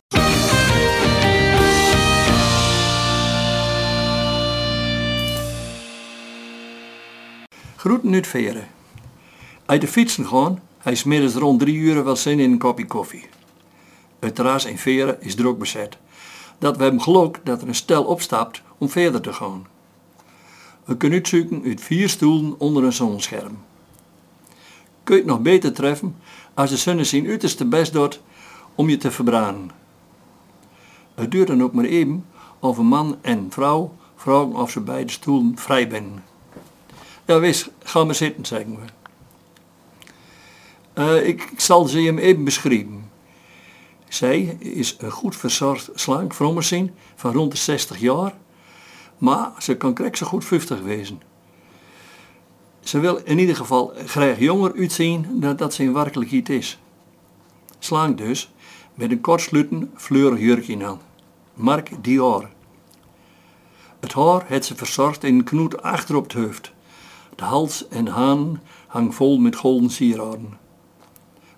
[7.76, 8.66] Groeten uit Veren.
[9.66, 12.86] Uit de fietsen gaan, hij is middags rond drie uur wel zin in een kopje
[12.86, 13.28] koffie.
[14.18, 15.96] Het terras in Veren is druk bezet.
[16.58, 19.66] Dat we hebben geluk dat er een stel opstapt om verder te gaan.
[20.84, 23.58] We kunnen uitzoeken uit vier stoelen onder een zonscherm.
[25.04, 26.16] Kun je het nog beter treffen
[26.54, 28.20] als de zon zijn uiterste best doet
[28.74, 29.70] om je te verbranden.
[31.14, 32.24] Het duurt dan ook maar even
[32.58, 36.22] of een man en vrouw vragen of ze beide stoelen vrij zijn.
[37.24, 38.82] Ja, wees, ga maar zitten, zeggen we.
[40.92, 43.10] Eh, ik, ik zal ze hem even beschrijven.
[44.08, 48.34] Zij is een goed verzorgd, slank zien van rond de 60 jaar,
[49.18, 51.20] maar ze kan krek zo goed 50 wezen.
[52.84, 56.78] Ze wil in ieder geval graag jonger uitzien dan dat ze in werkelijkheid is.
[57.78, 58.52] Slank dus,
[58.94, 61.00] met een kortsluiten fleurig jurkje aan.
[61.54, 62.48] Mark Dior.
[64.00, 66.72] Het haar heeft ze verzorgd in een knoet achter op het hoofd.
[67.36, 70.58] De hals en haan hangt vol met golden sieraden.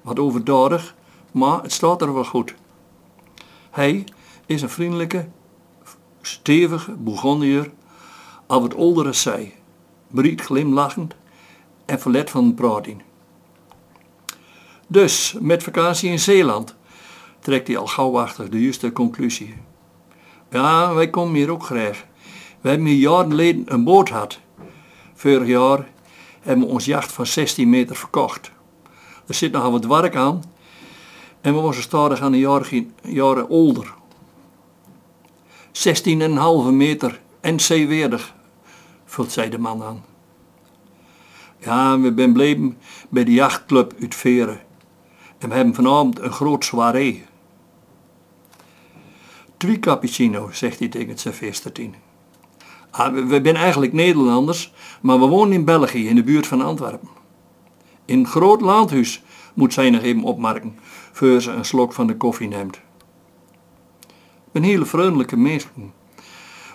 [0.02, 0.94] Wat overdadig,
[1.30, 2.54] maar het staat er wel goed.
[3.70, 4.04] Hij
[4.46, 5.28] is een vriendelijke,
[6.20, 7.70] stevige Bourgondier,
[8.46, 9.54] al wat oudere zij,
[10.10, 11.14] breed glimlachend
[11.84, 13.00] en verlet van praten.
[14.86, 16.74] Dus, met vakantie in Zeeland,
[17.40, 19.54] trekt hij al gauwachtig de juiste conclusie.
[20.50, 22.04] Ja, wij komen hier ook graag.
[22.60, 24.40] We hebben hier jaren geleden een boot gehad.
[25.14, 25.88] Vorig jaar
[26.40, 28.50] hebben we ons jacht van 16 meter verkocht.
[29.26, 30.42] Er zit nog wat werk aan
[31.40, 33.94] en we waren stadig aan de jaren, jaren ouder.
[35.72, 38.34] 16,5 meter en zeeweerdig,
[39.16, 40.04] vult zij de man aan.
[41.58, 44.60] Ja, we zijn bleven bij de jachtclub uit Veren.
[45.38, 47.24] En we hebben vanavond een groot soirée.
[49.56, 51.94] Twee cappuccino, zegt hij tegen het serveerstertien.
[52.90, 57.08] Ah, we, zijn eigenlijk Nederlanders, maar we wonen in België, in de buurt van Antwerpen.
[58.04, 59.22] In een groot landhuis,
[59.54, 60.78] moet zij nog even opmerken,
[61.12, 62.80] voor ze een slok van de koffie neemt.
[64.52, 65.92] Een hele vriendelijke mensen,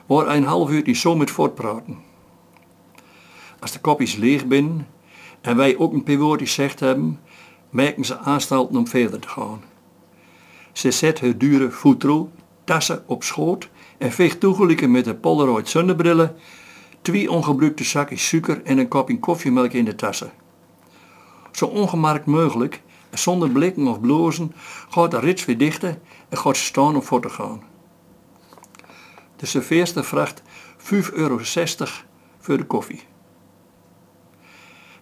[0.05, 2.09] waar een half uur niet zo met voortpraten.
[3.61, 4.87] Als de kopjes leeg zijn
[5.41, 7.19] en wij ook een woordjes gezegd hebben,
[7.69, 9.61] merken ze aanstalten om verder te gaan.
[10.71, 12.31] Ze zet haar dure voetro,
[12.63, 16.35] tassen op schoot en veegt toegelijk met de Polaroid zonnebrillen
[17.01, 20.31] twee ongebruikte zakjes suiker en een kopje koffiemelk in de tassen.
[21.51, 24.53] Zo ongemarkt mogelijk en zonder blikken of blozen
[24.89, 27.63] gaat de rits weer dichten en gaat ze staan om voor te gaan.
[29.35, 30.41] De serveerster vraagt
[30.77, 31.39] 5,60 euro
[32.39, 33.09] voor de koffie.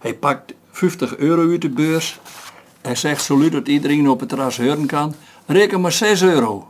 [0.00, 2.20] Hij pakt 50 euro uit de beurs
[2.80, 5.14] Hij zegt zo dat iedereen op het terras horen kan,
[5.46, 6.68] reken maar 6 euro.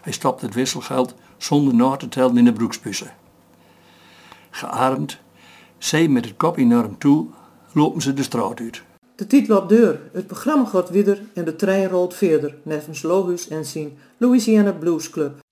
[0.00, 3.14] Hij stopt het wisselgeld zonder na te tellen in de broekspussen.
[4.50, 5.18] Gearmd,
[5.78, 7.26] zij met het kopje naar hem toe,
[7.72, 8.82] lopen ze de straat uit.
[9.14, 13.48] De titel op deur, het programma gaat weer en de trein rolt verder, nevens Logus
[13.48, 15.43] en zijn Louisiana Blues Club.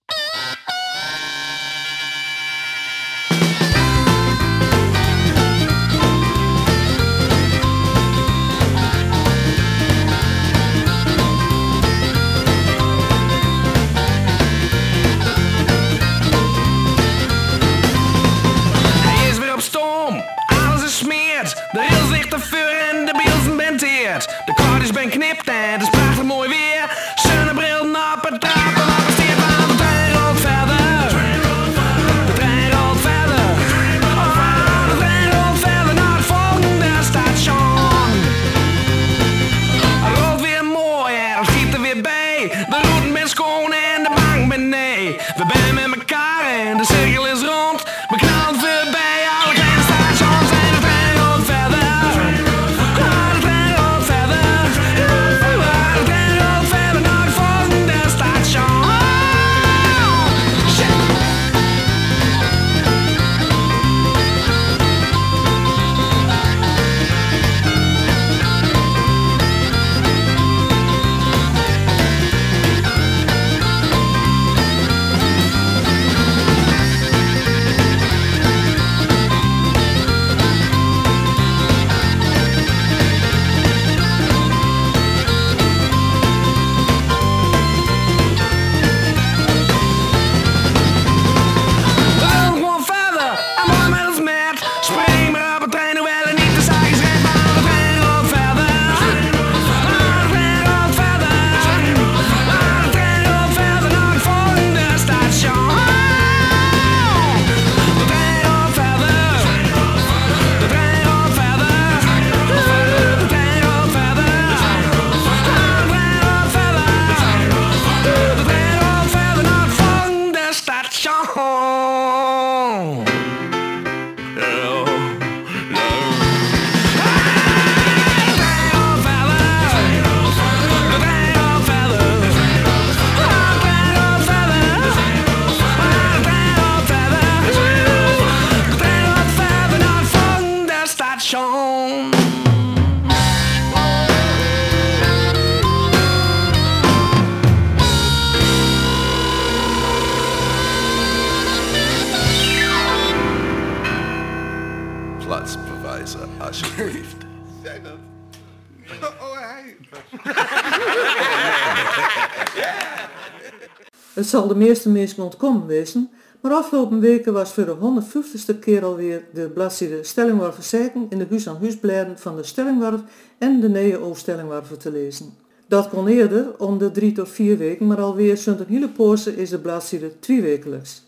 [164.22, 168.84] Het zal de meeste mensen ontkomen wezen, maar afgelopen weken was voor de 150ste keer
[168.84, 173.00] alweer de bladzijde Stellingwarven Zeiken in de huis aan huisbladen van de Stellingwarf
[173.38, 175.34] en de Neo Stellingwarven te lezen.
[175.66, 179.36] Dat kon eerder, om de drie tot vier weken, maar alweer sinds een hele poose
[179.36, 181.02] is de bladzijde tweewekelijks.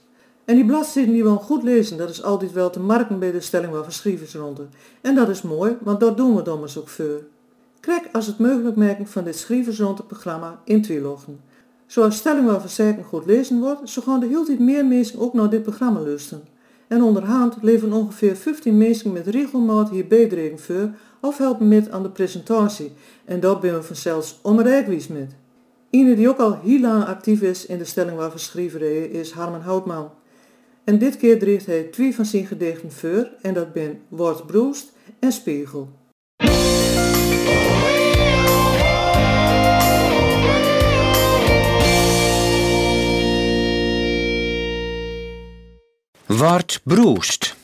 [0.45, 3.41] En die bladzijden die we goed lezen, dat is altijd wel te marken bij de
[3.41, 4.67] Stellingwarven schrijversronde.
[5.01, 7.23] En dat is mooi, want dat doen we dommers ook voor.
[7.81, 11.03] Krijg als het mogelijk maken van dit schrijversronde programma in twee.
[11.95, 15.35] Zoals stelling waar verzeiken goed lezen wordt, zo gaan de heel tijd meer mensen ook
[15.35, 16.45] naar dit programma luisteren.
[16.89, 20.91] En onderhand leven ongeveer 15 mensen met regelmaat hier bijdragen voor
[21.21, 22.93] of helpen met aan de presentatie.
[23.25, 25.35] En dat ben we vanzelfs onbereikbaar met.
[25.91, 29.63] Iemand die ook al heel lang actief is in de stelling waar verschrijverijen is Harmen
[29.63, 30.11] Houtman.
[30.85, 34.93] En dit keer dreigt hij twee van zijn gedichten voor en dat ben Word Broest
[35.19, 35.89] en Spiegel.
[46.45, 47.57] Wordt broest.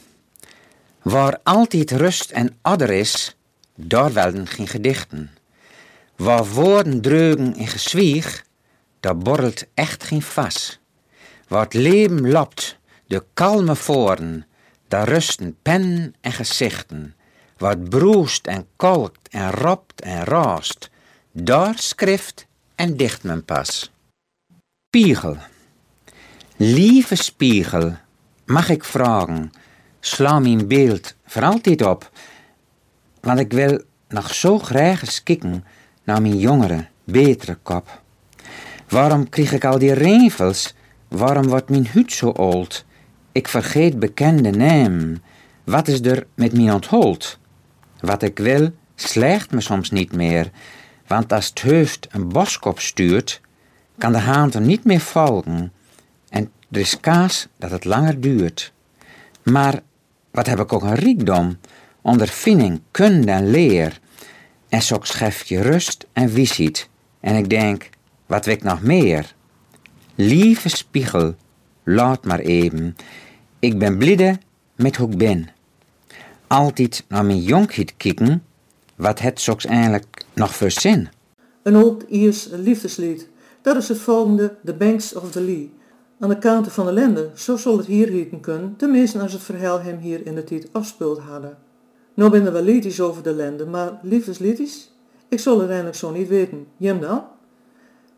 [1.02, 3.36] Waar altijd rust en adder is,
[3.74, 5.30] daar welden geen gedichten.
[6.16, 8.44] Waar woorden dreugen en gezwieg,
[9.00, 10.80] daar borrelt echt geen vas.
[11.48, 14.46] Waar het leven lapt, de kalme voren,
[14.88, 17.14] daar rusten pen en gezichten.
[17.56, 20.90] Waar het broest en kolkt en ropt en raast,
[21.32, 23.90] daar schrift en dicht men pas.
[24.88, 25.36] Spiegel.
[26.56, 27.96] Lieve spiegel,
[28.50, 29.52] mag ik vragen,
[30.00, 32.10] sla mijn beeld voor altijd op,
[33.20, 35.22] want ik wil nog zo graag eens
[36.04, 38.02] naar mijn jongere, betere kop.
[38.88, 40.74] Waarom kreeg ik al die revels?
[41.08, 42.84] Waarom wordt mijn huid zo oud?
[43.32, 45.22] Ik vergeet bekende namen.
[45.64, 47.38] Wat is er met mij onthold?
[48.00, 50.50] Wat ik wil, slecht me soms niet meer,
[51.06, 53.40] want als het hoofd een boskop stuurt,
[53.98, 55.72] kan de haan er niet meer volgen
[56.70, 58.72] er is kaas dat het langer duurt.
[59.42, 59.82] Maar
[60.30, 61.58] wat heb ik ook een rijkdom,
[62.00, 64.00] ondervinding, kunde en leer.
[64.68, 66.88] En zo scheft je rust en visiet.
[67.20, 67.88] En ik denk,
[68.26, 69.34] wat wil ik nog meer?
[70.14, 71.34] Lieve spiegel,
[71.82, 72.96] laat maar even.
[73.58, 74.38] Ik ben blide
[74.74, 75.48] met hoe ik ben.
[76.46, 78.44] Altijd naar mijn jonkheid kijken,
[78.96, 81.08] wat het zoks eigenlijk nog voor zin.
[81.62, 83.28] Een oud Iers liefdeslied.
[83.62, 85.72] Dat is het volgende The Banks of the Lee.
[86.20, 89.42] Aan de kanten van de lende, zo zal het hier hieten kunnen, tenminste als het
[89.42, 91.58] verhaal hem hier in de tijd afspeeld hadden.
[92.14, 94.92] Nou ben er wel liedjes over de lende, maar liefdesliedjes?
[95.28, 96.66] Ik zal het eigenlijk zo niet weten.
[96.76, 97.24] Jem dan?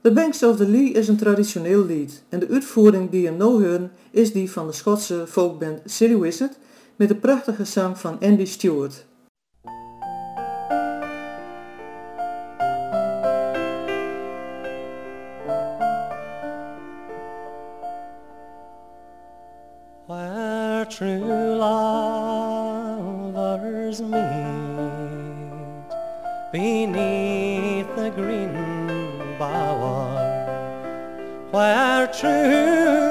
[0.00, 3.92] The Banks of the Lee is een traditioneel lied en de uitvoering die hem horen
[4.10, 6.58] is die van de Schotse folkband Silly Wizard
[6.96, 9.04] met de prachtige zang van Andy Stewart.
[21.02, 22.78] True lovers
[24.00, 24.22] meet
[26.52, 28.54] beneath the green
[29.36, 30.06] bower,
[31.50, 33.01] where true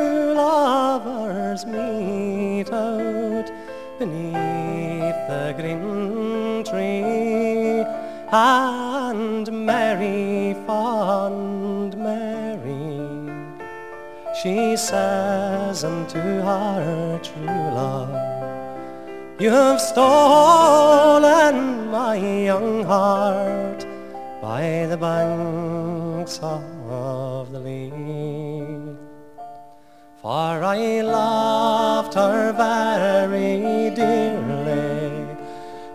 [14.42, 18.10] she says unto her true love,
[19.40, 21.56] You've stolen
[21.92, 23.86] my young heart
[24.42, 27.92] by the banks of the Lee.
[30.24, 35.38] For I loved her very dearly,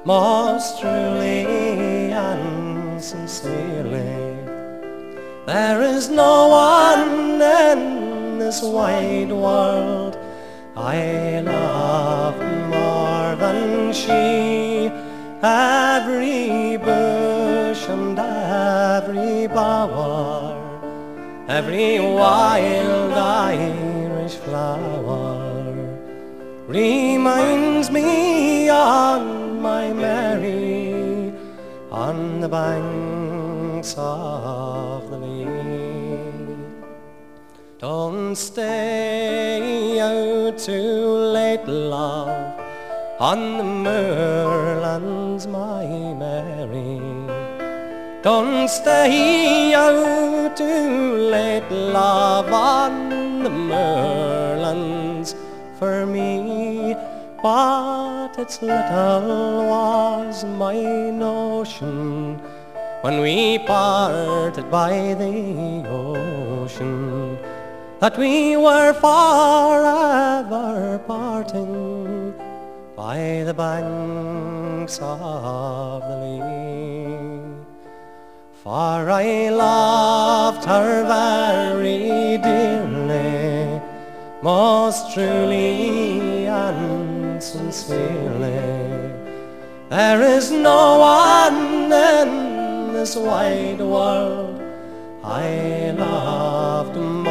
[0.05, 4.37] most truly and sincerely.
[5.47, 7.96] There is no one in
[8.47, 10.17] this wide world
[10.77, 12.39] I love
[12.75, 14.89] more than she.
[15.43, 20.55] Every bush and every bower,
[21.49, 23.13] every wild
[23.51, 25.75] Irish flower
[26.69, 31.35] reminds me on my Mary
[31.91, 35.16] on the banks of the.
[37.87, 41.07] Don't stay out too
[41.37, 42.59] late, love,
[43.21, 45.87] on the moorlands, my
[46.19, 46.99] Mary.
[48.23, 55.37] Don't stay out too late, love, on the moorlands
[55.79, 56.97] for me.
[57.41, 62.41] But it's little was my notion
[63.03, 67.36] when we parted by the ocean
[68.01, 72.35] that we were forever parting
[72.95, 77.39] by the banks of the Lee.
[78.63, 83.81] For I loved her very dearly,
[84.43, 89.15] most truly and sincerely.
[89.89, 94.61] There is no one in this wide world
[95.25, 97.26] I loved more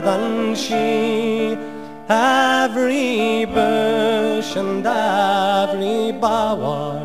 [0.00, 1.56] than she.
[2.08, 7.02] Every bush and every bower,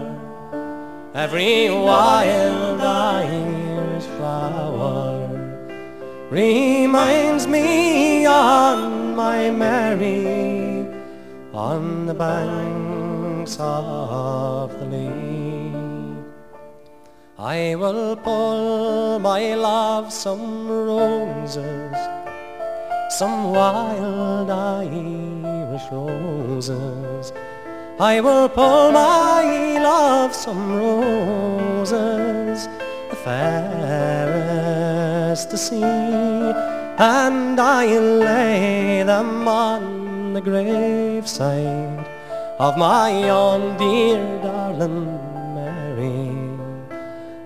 [1.15, 5.27] every wild Irish flower
[6.29, 10.85] reminds me on my Mary
[11.53, 15.73] on the banks of the Lee.
[17.37, 21.95] I will pull my love some roses,
[23.11, 27.33] some wild Irish roses.
[27.99, 32.69] I will pull my love some roses,
[33.09, 34.31] the fairest
[35.51, 42.07] to see, and I'll lay them on the graveside
[42.59, 45.19] of my own dear darling
[45.53, 46.31] Mary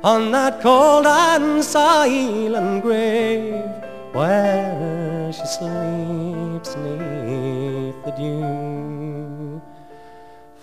[0.04, 3.66] on that cold and silent grave
[4.14, 9.62] where she sleeps neath the dew.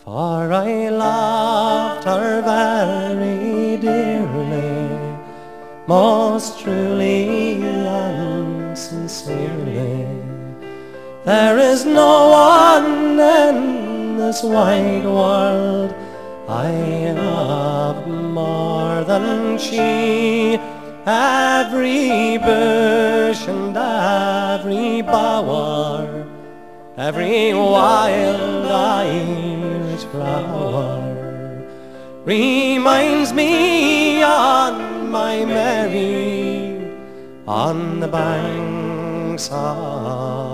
[0.04, 4.88] For I loved her very dearly,
[5.86, 10.06] most truly and sincerely.
[11.24, 15.94] There is no one in this wide world
[16.48, 20.58] I love more than she
[21.06, 26.26] every bush and every bower,
[26.96, 31.00] every wild Irish flower
[32.24, 36.88] reminds me on my Mary
[37.48, 40.51] on the banks of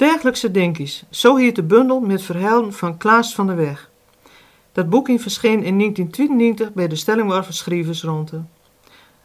[0.00, 3.90] Dergelijkse Dinkies, zo heet de bundel met verhalen van Klaas van der Weg.
[4.72, 8.42] Dat boekje verscheen in 1992 bij de Stellingwarven Schrijversronde.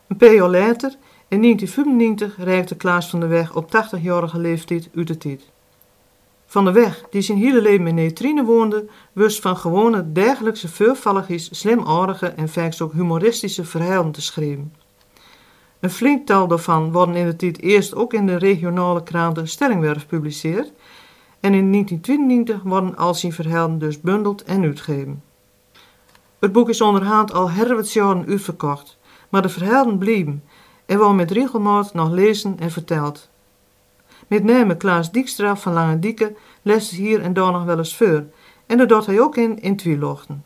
[0.07, 0.95] Een paar jaar later,
[1.27, 5.49] in 1995, reikte Klaas van der Weg op 80-jarige leeftijd uit de tijd.
[6.45, 11.59] Van der Weg, die zijn hele leven in Neutrine woonde, wist van gewone dergelijkse veelvalligjes
[11.59, 14.73] slimaardige en vaak ook humoristische verhalen te schrijven.
[15.79, 20.71] Een flink tal daarvan worden in tijd eerst ook in de regionale kranten Stellingwerf gepubliceerd
[21.39, 25.23] en in 1992 worden al zijn verhalen dus bundeld en uitgegeven.
[26.39, 28.97] Het boek is onderhand al herwets jaren uitverkocht,
[29.29, 30.43] maar de verhalen blijven
[30.85, 33.29] en worden met regelmaat nog lezen en verteld.
[34.27, 38.23] Met name Klaas Dijkstra van Lange Dieke leest hier en daar nog wel eens voor
[38.65, 40.44] en dat doet hij ook in in Twielochten.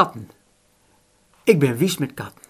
[0.00, 0.30] Katten.
[1.44, 2.44] Ik ben wies met katten.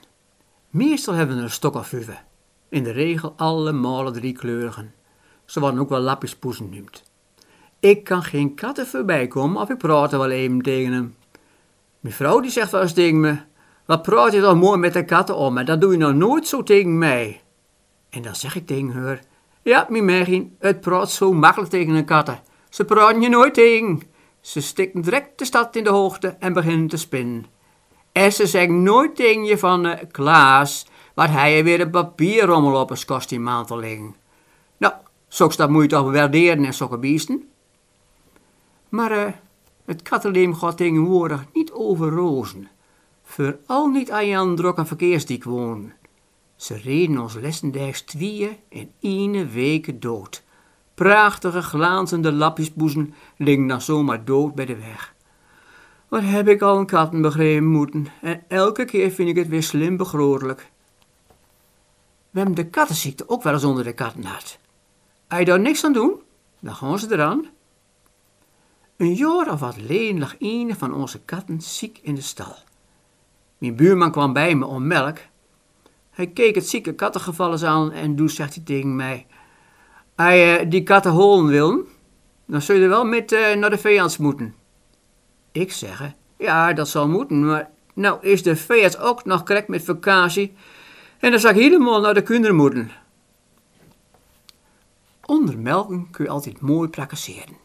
[0.69, 2.23] Meestal hebben we een stok of vijf.
[2.69, 4.95] In de regel allemaal driekleurigen.
[5.45, 7.03] Ze worden ook wel lapjespoezen genoemd.
[7.81, 11.17] Ik kan geen katten voorbij komen of ik praat er wel even tegen hem.
[12.01, 13.39] Mijn vrouw die zegt wel eens tegen me,
[13.87, 16.49] wat praat je toch mooi met de katten om en dat doe je nou nooit
[16.49, 17.43] zo tegen mij.
[18.11, 19.23] En dan zeg ik tegen haar,
[19.63, 22.41] ja, mijn Mergien, het praat zo makkelijk tegen een katten.
[22.69, 24.03] Ze praten je nooit tegen.
[24.41, 27.47] Ze stikken direct de stad in de hoogte en beginnen te spinnen.
[28.13, 32.81] En ze zeggen nooit tegen je van, uh, Klaas, wat hij je weer een papierrommel
[32.81, 34.15] op een kostuummantel liggen.
[34.77, 34.95] Nou,
[35.29, 37.49] zoals dat moet je toch waarderen en zulke beesten.
[38.89, 39.33] Maar uh,
[39.85, 42.69] het kattenleem gaat tegenwoordig niet over rozen.
[43.23, 45.95] Vooral niet aan Jan druk en verkeersdiek wonen.
[46.57, 50.43] Ze reden ons lessendaags tweeën in ene week dood.
[51.01, 55.15] Prachtige glanzende lapjesboezen liggen dan zomaar dood bij de weg.
[56.09, 59.63] Wat heb ik al een katten begrepen moeten en elke keer vind ik het weer
[59.63, 60.71] slim begrootelijk.
[62.31, 64.25] We hebben de kattenziekte ook wel eens onder de katten.
[64.25, 66.21] Als je daar niks aan doen,
[66.59, 67.47] dan gaan ze eraan.
[68.97, 72.57] Een jaar of wat leen lag een van onze katten ziek in de stal.
[73.59, 75.19] Mijn buurman kwam bij me om melk.
[76.11, 79.27] Hij keek het zieke kattengeval eens aan en toen zegt hij tegen mij...
[80.21, 81.87] Als je die katten holen wil,
[82.47, 84.55] dan zul je wel met uh, naar de veearts moeten.
[85.53, 89.85] Ik zeg, ja, dat zal moeten, maar nou is de veearts ook nog correct met
[89.85, 90.55] vakantie
[91.19, 92.91] en dan zou ik helemaal naar de kinderen moeten.
[95.27, 97.57] Onder melken kun je altijd mooi prakkaseren.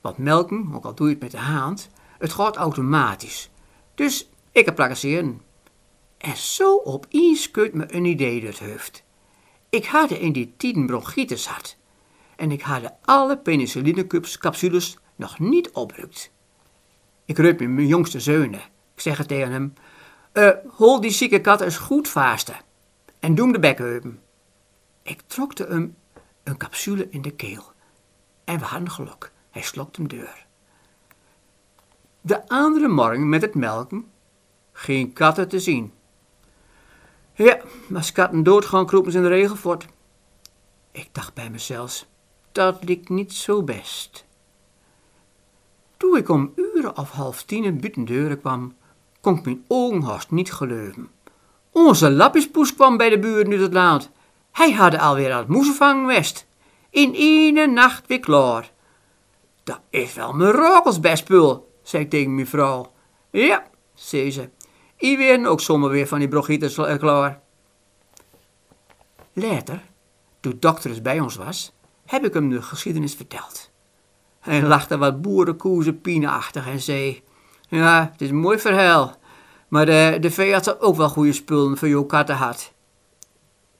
[0.00, 3.50] Want melken, ook al doe je het met de hand, het gaat automatisch.
[3.94, 5.40] Dus ik heb prakkaseren.
[6.18, 9.04] En zo opeens kunt me een idee het hoofd.
[9.68, 11.78] Ik had in die tien bronchitis had.
[12.40, 16.32] En ik had alle penicillinecapsules nog niet oprukt.
[17.24, 18.60] Ik met mijn jongste zeunen.
[18.94, 19.74] Ik zeg het tegen hem.
[20.32, 22.56] Uh, hol die zieke kat eens goed vasten.
[23.18, 24.20] En doe hem de bek heupen.
[25.02, 25.96] Ik trokte hem
[26.42, 27.72] een capsule in de keel.
[28.44, 29.32] En we hadden geluk.
[29.50, 30.46] Hij slokt hem deur.
[32.20, 34.10] De andere morgen met het melken,
[34.72, 35.92] geen katten te zien.
[37.34, 37.60] Ja,
[37.94, 39.86] als katten doodgaan, kroepen ze in de regel voort.
[40.92, 42.08] Ik dacht bij mezelf,
[42.52, 44.24] dat liep niet zo best.
[45.96, 48.74] Toen ik om uren of half tien in buitendeuren kwam,
[49.20, 51.10] kon ik mijn ogen niet geloven.
[51.70, 54.10] Onze lapjespoes kwam bij de buren uit het land.
[54.52, 56.46] Hij had alweer aan het moezenvang west.
[56.90, 58.70] In ene nacht weer klaar.
[59.64, 62.92] Dat is wel mijn rokels best spul, zei ik tegen mijn vrouw.
[63.30, 64.48] Ja, zei ze.
[65.00, 67.40] I weer ook zomaar weer van die brochieters klaar.
[69.32, 69.82] Later,
[70.40, 71.72] toen dokter bij ons was,
[72.10, 73.70] heb ik hem de geschiedenis verteld.
[74.40, 77.22] Hij lachte wat boerenkoezen pienachtig en zei...
[77.68, 79.16] Ja, het is een mooi verhaal,
[79.68, 82.72] maar de, de veearts had ook wel goede spullen voor jouw katten had.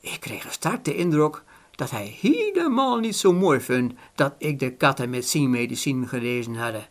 [0.00, 4.76] Ik kreeg een de indruk dat hij helemaal niet zo mooi vond dat ik de
[4.76, 6.88] katten met zijn medicijn gelezen had.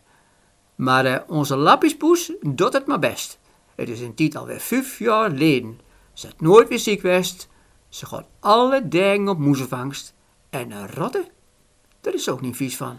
[0.74, 3.38] Maar uh, onze lapjespoes doet het maar best.
[3.74, 5.80] Het is een tijd alweer vijf jaar geleden.
[6.12, 7.48] Ze had nooit weer ziek geweest.
[7.88, 10.14] Ze gaat alle dagen op moezenvangst
[10.50, 11.26] En een rotte?
[12.00, 12.98] Daar is ook niet vies van.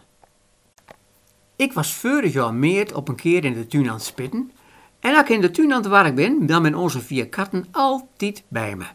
[1.55, 4.51] Ik was vorig jaar meert op een keer in de tuin aan het spitten.
[4.99, 7.65] En als ik in de tuin aan het werk ben, dan zijn onze vier katten
[7.71, 8.85] altijd bij me.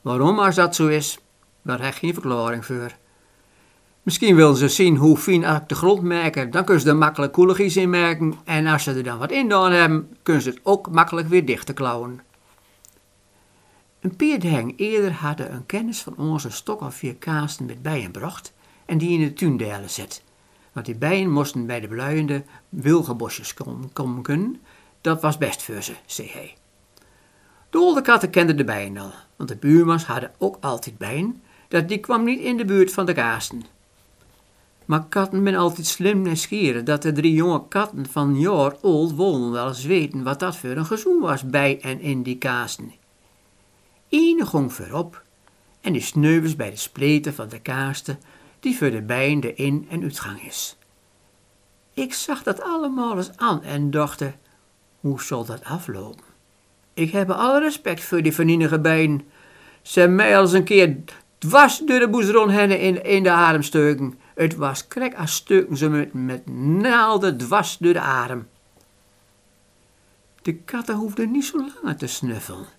[0.00, 1.18] Waarom als dat zo is,
[1.62, 2.96] daar heb ik geen verklaring voor.
[4.02, 7.32] Misschien willen ze zien hoe fijn ik de grond merken, dan kunnen ze er makkelijk
[7.32, 8.34] koeligjes in merken.
[8.44, 11.44] En als ze er dan wat in gedaan hebben, kunnen ze het ook makkelijk weer
[11.44, 12.20] dicht te klauwen.
[14.08, 18.52] Een peerdeheng eerder hadden een kennis van onze stok of vier kaasten met bijen bracht
[18.86, 20.22] en die in de tuin delen zet.
[20.72, 23.54] Want die bijen moesten bij de bluiende wilgenbosjes
[23.92, 24.60] komen.
[25.00, 26.54] Dat was best voor ze, zei hij.
[27.70, 31.88] De oude katten kenden de bijen al, want de buurmans hadden ook altijd bijen, dat
[31.88, 33.62] die kwam niet in de buurt van de kaasten.
[34.84, 39.14] Maar katten ben altijd slim en schieren, dat de drie jonge katten van jaar oud
[39.14, 42.97] wilden wel eens weten wat dat voor een gezoen was bij en in die kaasten.
[44.08, 45.22] Ene ging voorop
[45.80, 48.18] en die sneuvels bij de spleten van de kaasten
[48.60, 50.76] die voor de bijen de in- en uitgang is.
[51.94, 54.22] Ik zag dat allemaal eens aan en dacht,
[55.00, 56.24] hoe zal dat aflopen?
[56.94, 59.22] Ik heb alle respect voor die vernienige bijen.
[59.82, 60.96] Ze mij al eens een keer
[61.38, 64.18] dwars door de boezron hennen in, in de adem steuken.
[64.34, 68.48] Het was krek als steuken ze met, met naalden dwars door de adem.
[70.42, 72.77] De katten hoefden niet zo langer te snuffelen.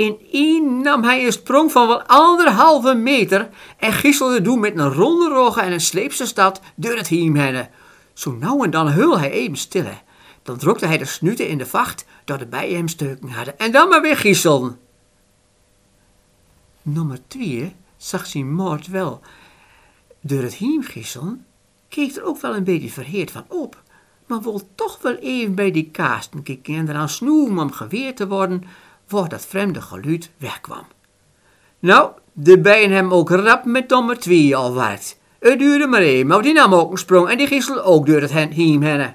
[0.00, 4.92] In één nam hij een sprong van wel anderhalve meter en giesselde doen met een
[4.92, 7.68] ronde rogen en een sleepse stad door het hiem heen.
[8.12, 9.98] Zo nou en dan hul hij even stille.
[10.42, 13.72] Dan drukte hij de snuten in de vacht dat de bijen hem steuken hadden en
[13.72, 14.78] dan maar weer giesselden.
[16.82, 19.20] Nummer twee zag zijn moord wel.
[20.20, 21.46] Door het hiem giesselen
[21.88, 23.82] keek er ook wel een beetje verheerd van op,
[24.26, 28.28] maar wil toch wel even bij die kaasten kijken en eraan snoeven om geweerd te
[28.28, 28.64] worden
[29.10, 30.86] voor dat vreemde geluid wegkwam.
[31.78, 35.18] Nou, de bijen hem ook rap met nummer twee al waard.
[35.38, 38.20] Het duurde maar even, maar die nam ook een sprong en die giesselde ook door
[38.20, 39.14] het heen.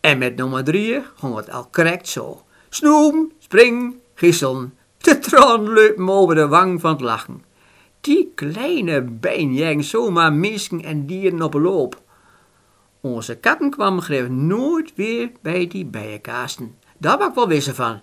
[0.00, 2.42] En met nummer drie ging het al correct zo.
[2.68, 4.74] Snoem, spring, giesselen.
[4.98, 7.44] De tran me over de wang van het lachen.
[8.00, 12.00] Die kleine bijen jeng zomaar mensen en dieren op loop.
[13.00, 16.78] Onze katten kwamen greep nooit weer bij die bijenkaasten.
[16.98, 18.00] Daar was ik wel wissen van.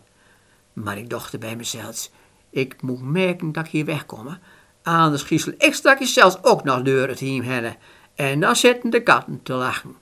[0.83, 2.09] Maar ik dacht bij mezelf,
[2.49, 4.37] ik moet merken dat ik hier wegkom.
[4.83, 7.75] Anders giessel ik straks zelfs ook nog door het hiem heen.
[8.15, 9.95] En dan zitten de katten te lachen.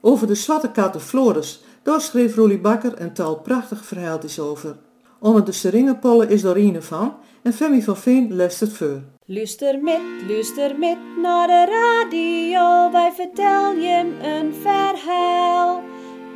[0.00, 4.76] Over de zwarte katten Floris, daar schreef Roelie Bakker een tal prachtig verhaaltjes over.
[5.20, 9.02] Onder de seringenpollen is er een van en Femi van Veen leest het voor.
[9.24, 15.82] Luister met, luister met naar de radio, wij vertellen je een verhaal.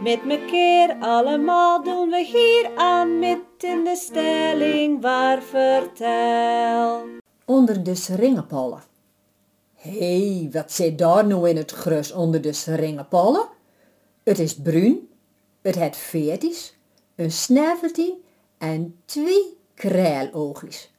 [0.02, 7.04] Met mekaar allemaal doen we hier aan met in de stelling waar vertel.
[7.44, 8.82] Onder de seringenpollen.
[9.74, 13.48] Hé, hey, wat zit daar nou in het grus onder de seringenpollen?
[14.22, 15.08] Het is bruin,
[15.60, 16.76] het het veertjes,
[17.14, 18.14] een sneveltje
[18.58, 20.92] en twee krijloogjes.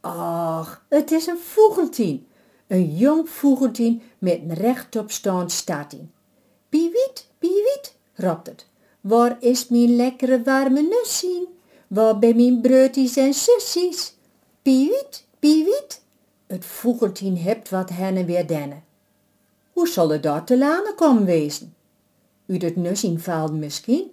[0.00, 2.26] Ach, het is een vogeltien.
[2.66, 6.12] Een jong vogeltien met een rechtopstaand staartien.
[6.68, 8.66] Piewiet, piewiet, roept het.
[9.00, 11.48] Waar is mijn lekkere warme nussie?
[11.86, 14.14] Waar bij mijn broodjes en sussies?
[14.62, 16.02] Piewiet, piewiet.
[16.46, 18.84] Het vogeltien hebt wat hen en weer dennen.
[19.72, 21.74] Hoe zal het daar te lanen komen wezen?
[22.46, 24.10] U het nussing valt misschien?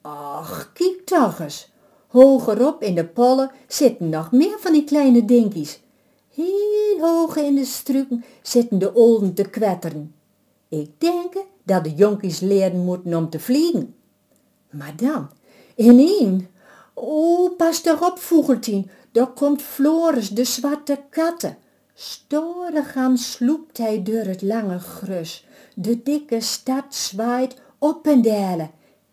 [0.00, 1.68] Ach, kijk toch eens.
[2.06, 5.80] Hogerop in de pollen zitten nog meer van die kleine dinkies.
[6.34, 10.14] Heel hoog in de struiken zitten de olden te kwetteren.
[10.68, 11.34] Ik denk
[11.66, 13.94] dat de jonkies leren moeten om te vliegen.
[14.70, 15.30] Maar dan,
[15.74, 16.48] ineen,
[16.94, 21.56] o, pas toch op, vogeltien, daar komt Floris, de zwarte katten.
[21.94, 25.46] Storig aan sloept hij door het lange grus.
[25.74, 28.70] De dikke stad zwaait op en dalen.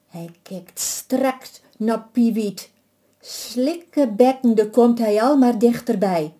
[0.07, 2.71] Hij kijkt straks naar Piewiet.
[3.19, 6.33] Slikkebekkende komt hij al maar dichterbij.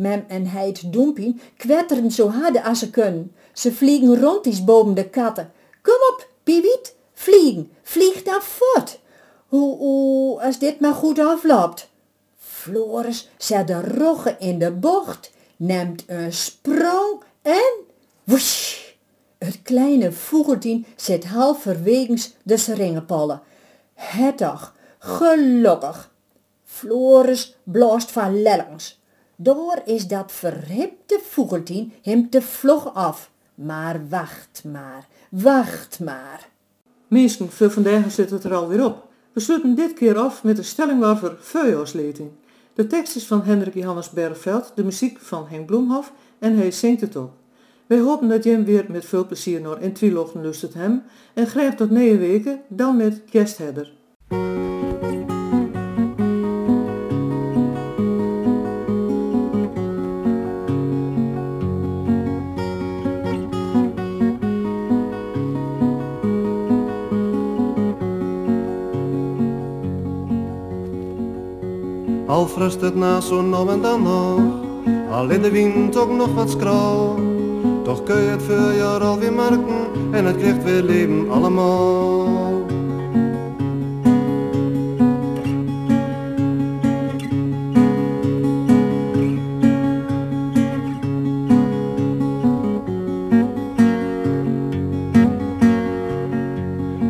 [0.00, 3.34] Mem en Heid Doempien kwetteren zo hard als ze kunnen.
[3.52, 5.52] Ze vliegen rondjes boven de katten.
[5.82, 9.00] Kom op, Piewiet, vliegen, vlieg daar voort.
[9.46, 11.90] Hoe, hoe, als dit maar goed afloopt.
[12.36, 17.72] Floris zet de roggen in de bocht, neemt een sprong en
[18.24, 18.78] woesh.
[19.38, 23.42] Het kleine vogeltien zit halverwegens de seringenpollen.
[23.94, 26.12] Het toch, gelukkig.
[26.64, 28.99] Floris blaast van lellings.
[29.42, 33.30] Door is dat verhipte vogeltien hem te vlog af.
[33.54, 36.48] Maar wacht maar, wacht maar.
[37.08, 39.08] Meesten, voor vandaag zit het er alweer op.
[39.32, 41.38] We sluiten dit keer af met een stelling waarvoor.
[42.74, 47.00] De tekst is van Hendrik Johannes Bergveld, de muziek van Henk Bloemhof en hij zingt
[47.00, 47.32] het ook.
[47.86, 51.02] Wij hopen dat je hem weer met veel plezier naar in Twilochten luistert hem
[51.34, 53.98] en grijpt tot nieuwe weken dan met Kerstherder.
[72.40, 74.40] Al frust het na zo nou en dan nog,
[75.10, 77.18] al in de wind ook nog wat skrouw.
[77.84, 82.64] Toch kun je het voorjaar alweer merken en het krijgt weer leven allemaal.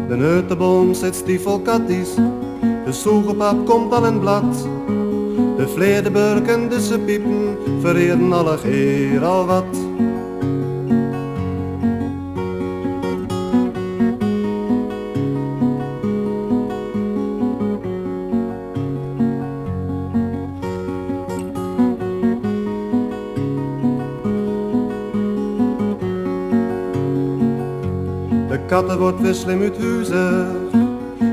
[0.09, 2.15] De neutenboom zit stief katties,
[2.85, 4.69] de soegepap komt al in blad.
[5.61, 9.65] De vleerdeburg en de ze piepen vereren alle geer al wat.
[28.49, 30.47] De katten wordt slim uit huizen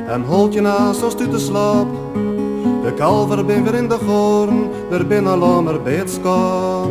[0.08, 1.88] en holt je naast als u te slaap.
[2.88, 6.90] De kalver ben weer in de goorn, er ben al het schap.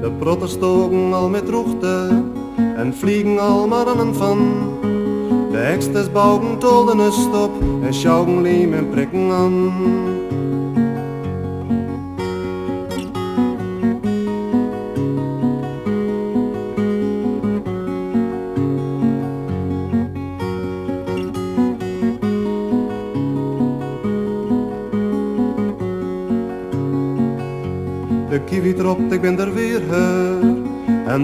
[0.00, 2.22] De protten stoken al met roegte
[2.76, 4.38] en vliegen al maar aan een van.
[5.50, 7.50] De eksters bouwen tolden een stop
[7.82, 9.72] en sjouwen leem en prikken aan.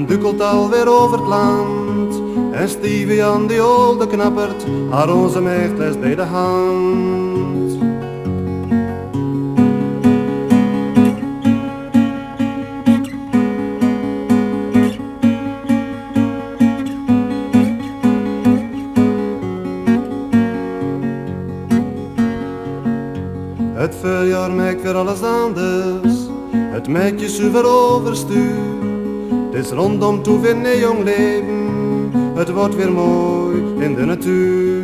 [0.01, 2.23] En dukkelt alweer over het land.
[2.53, 7.79] En Stevie aan die oude knappert Haar onze mechtles bij de hand.
[23.75, 26.15] Het voorjaar maakt weer alles anders.
[26.53, 28.80] Het maakt je zuiver overstuur
[29.53, 31.69] Is rondom toe weer jong leven.
[32.35, 34.80] Het wordt weer mooi in de natuur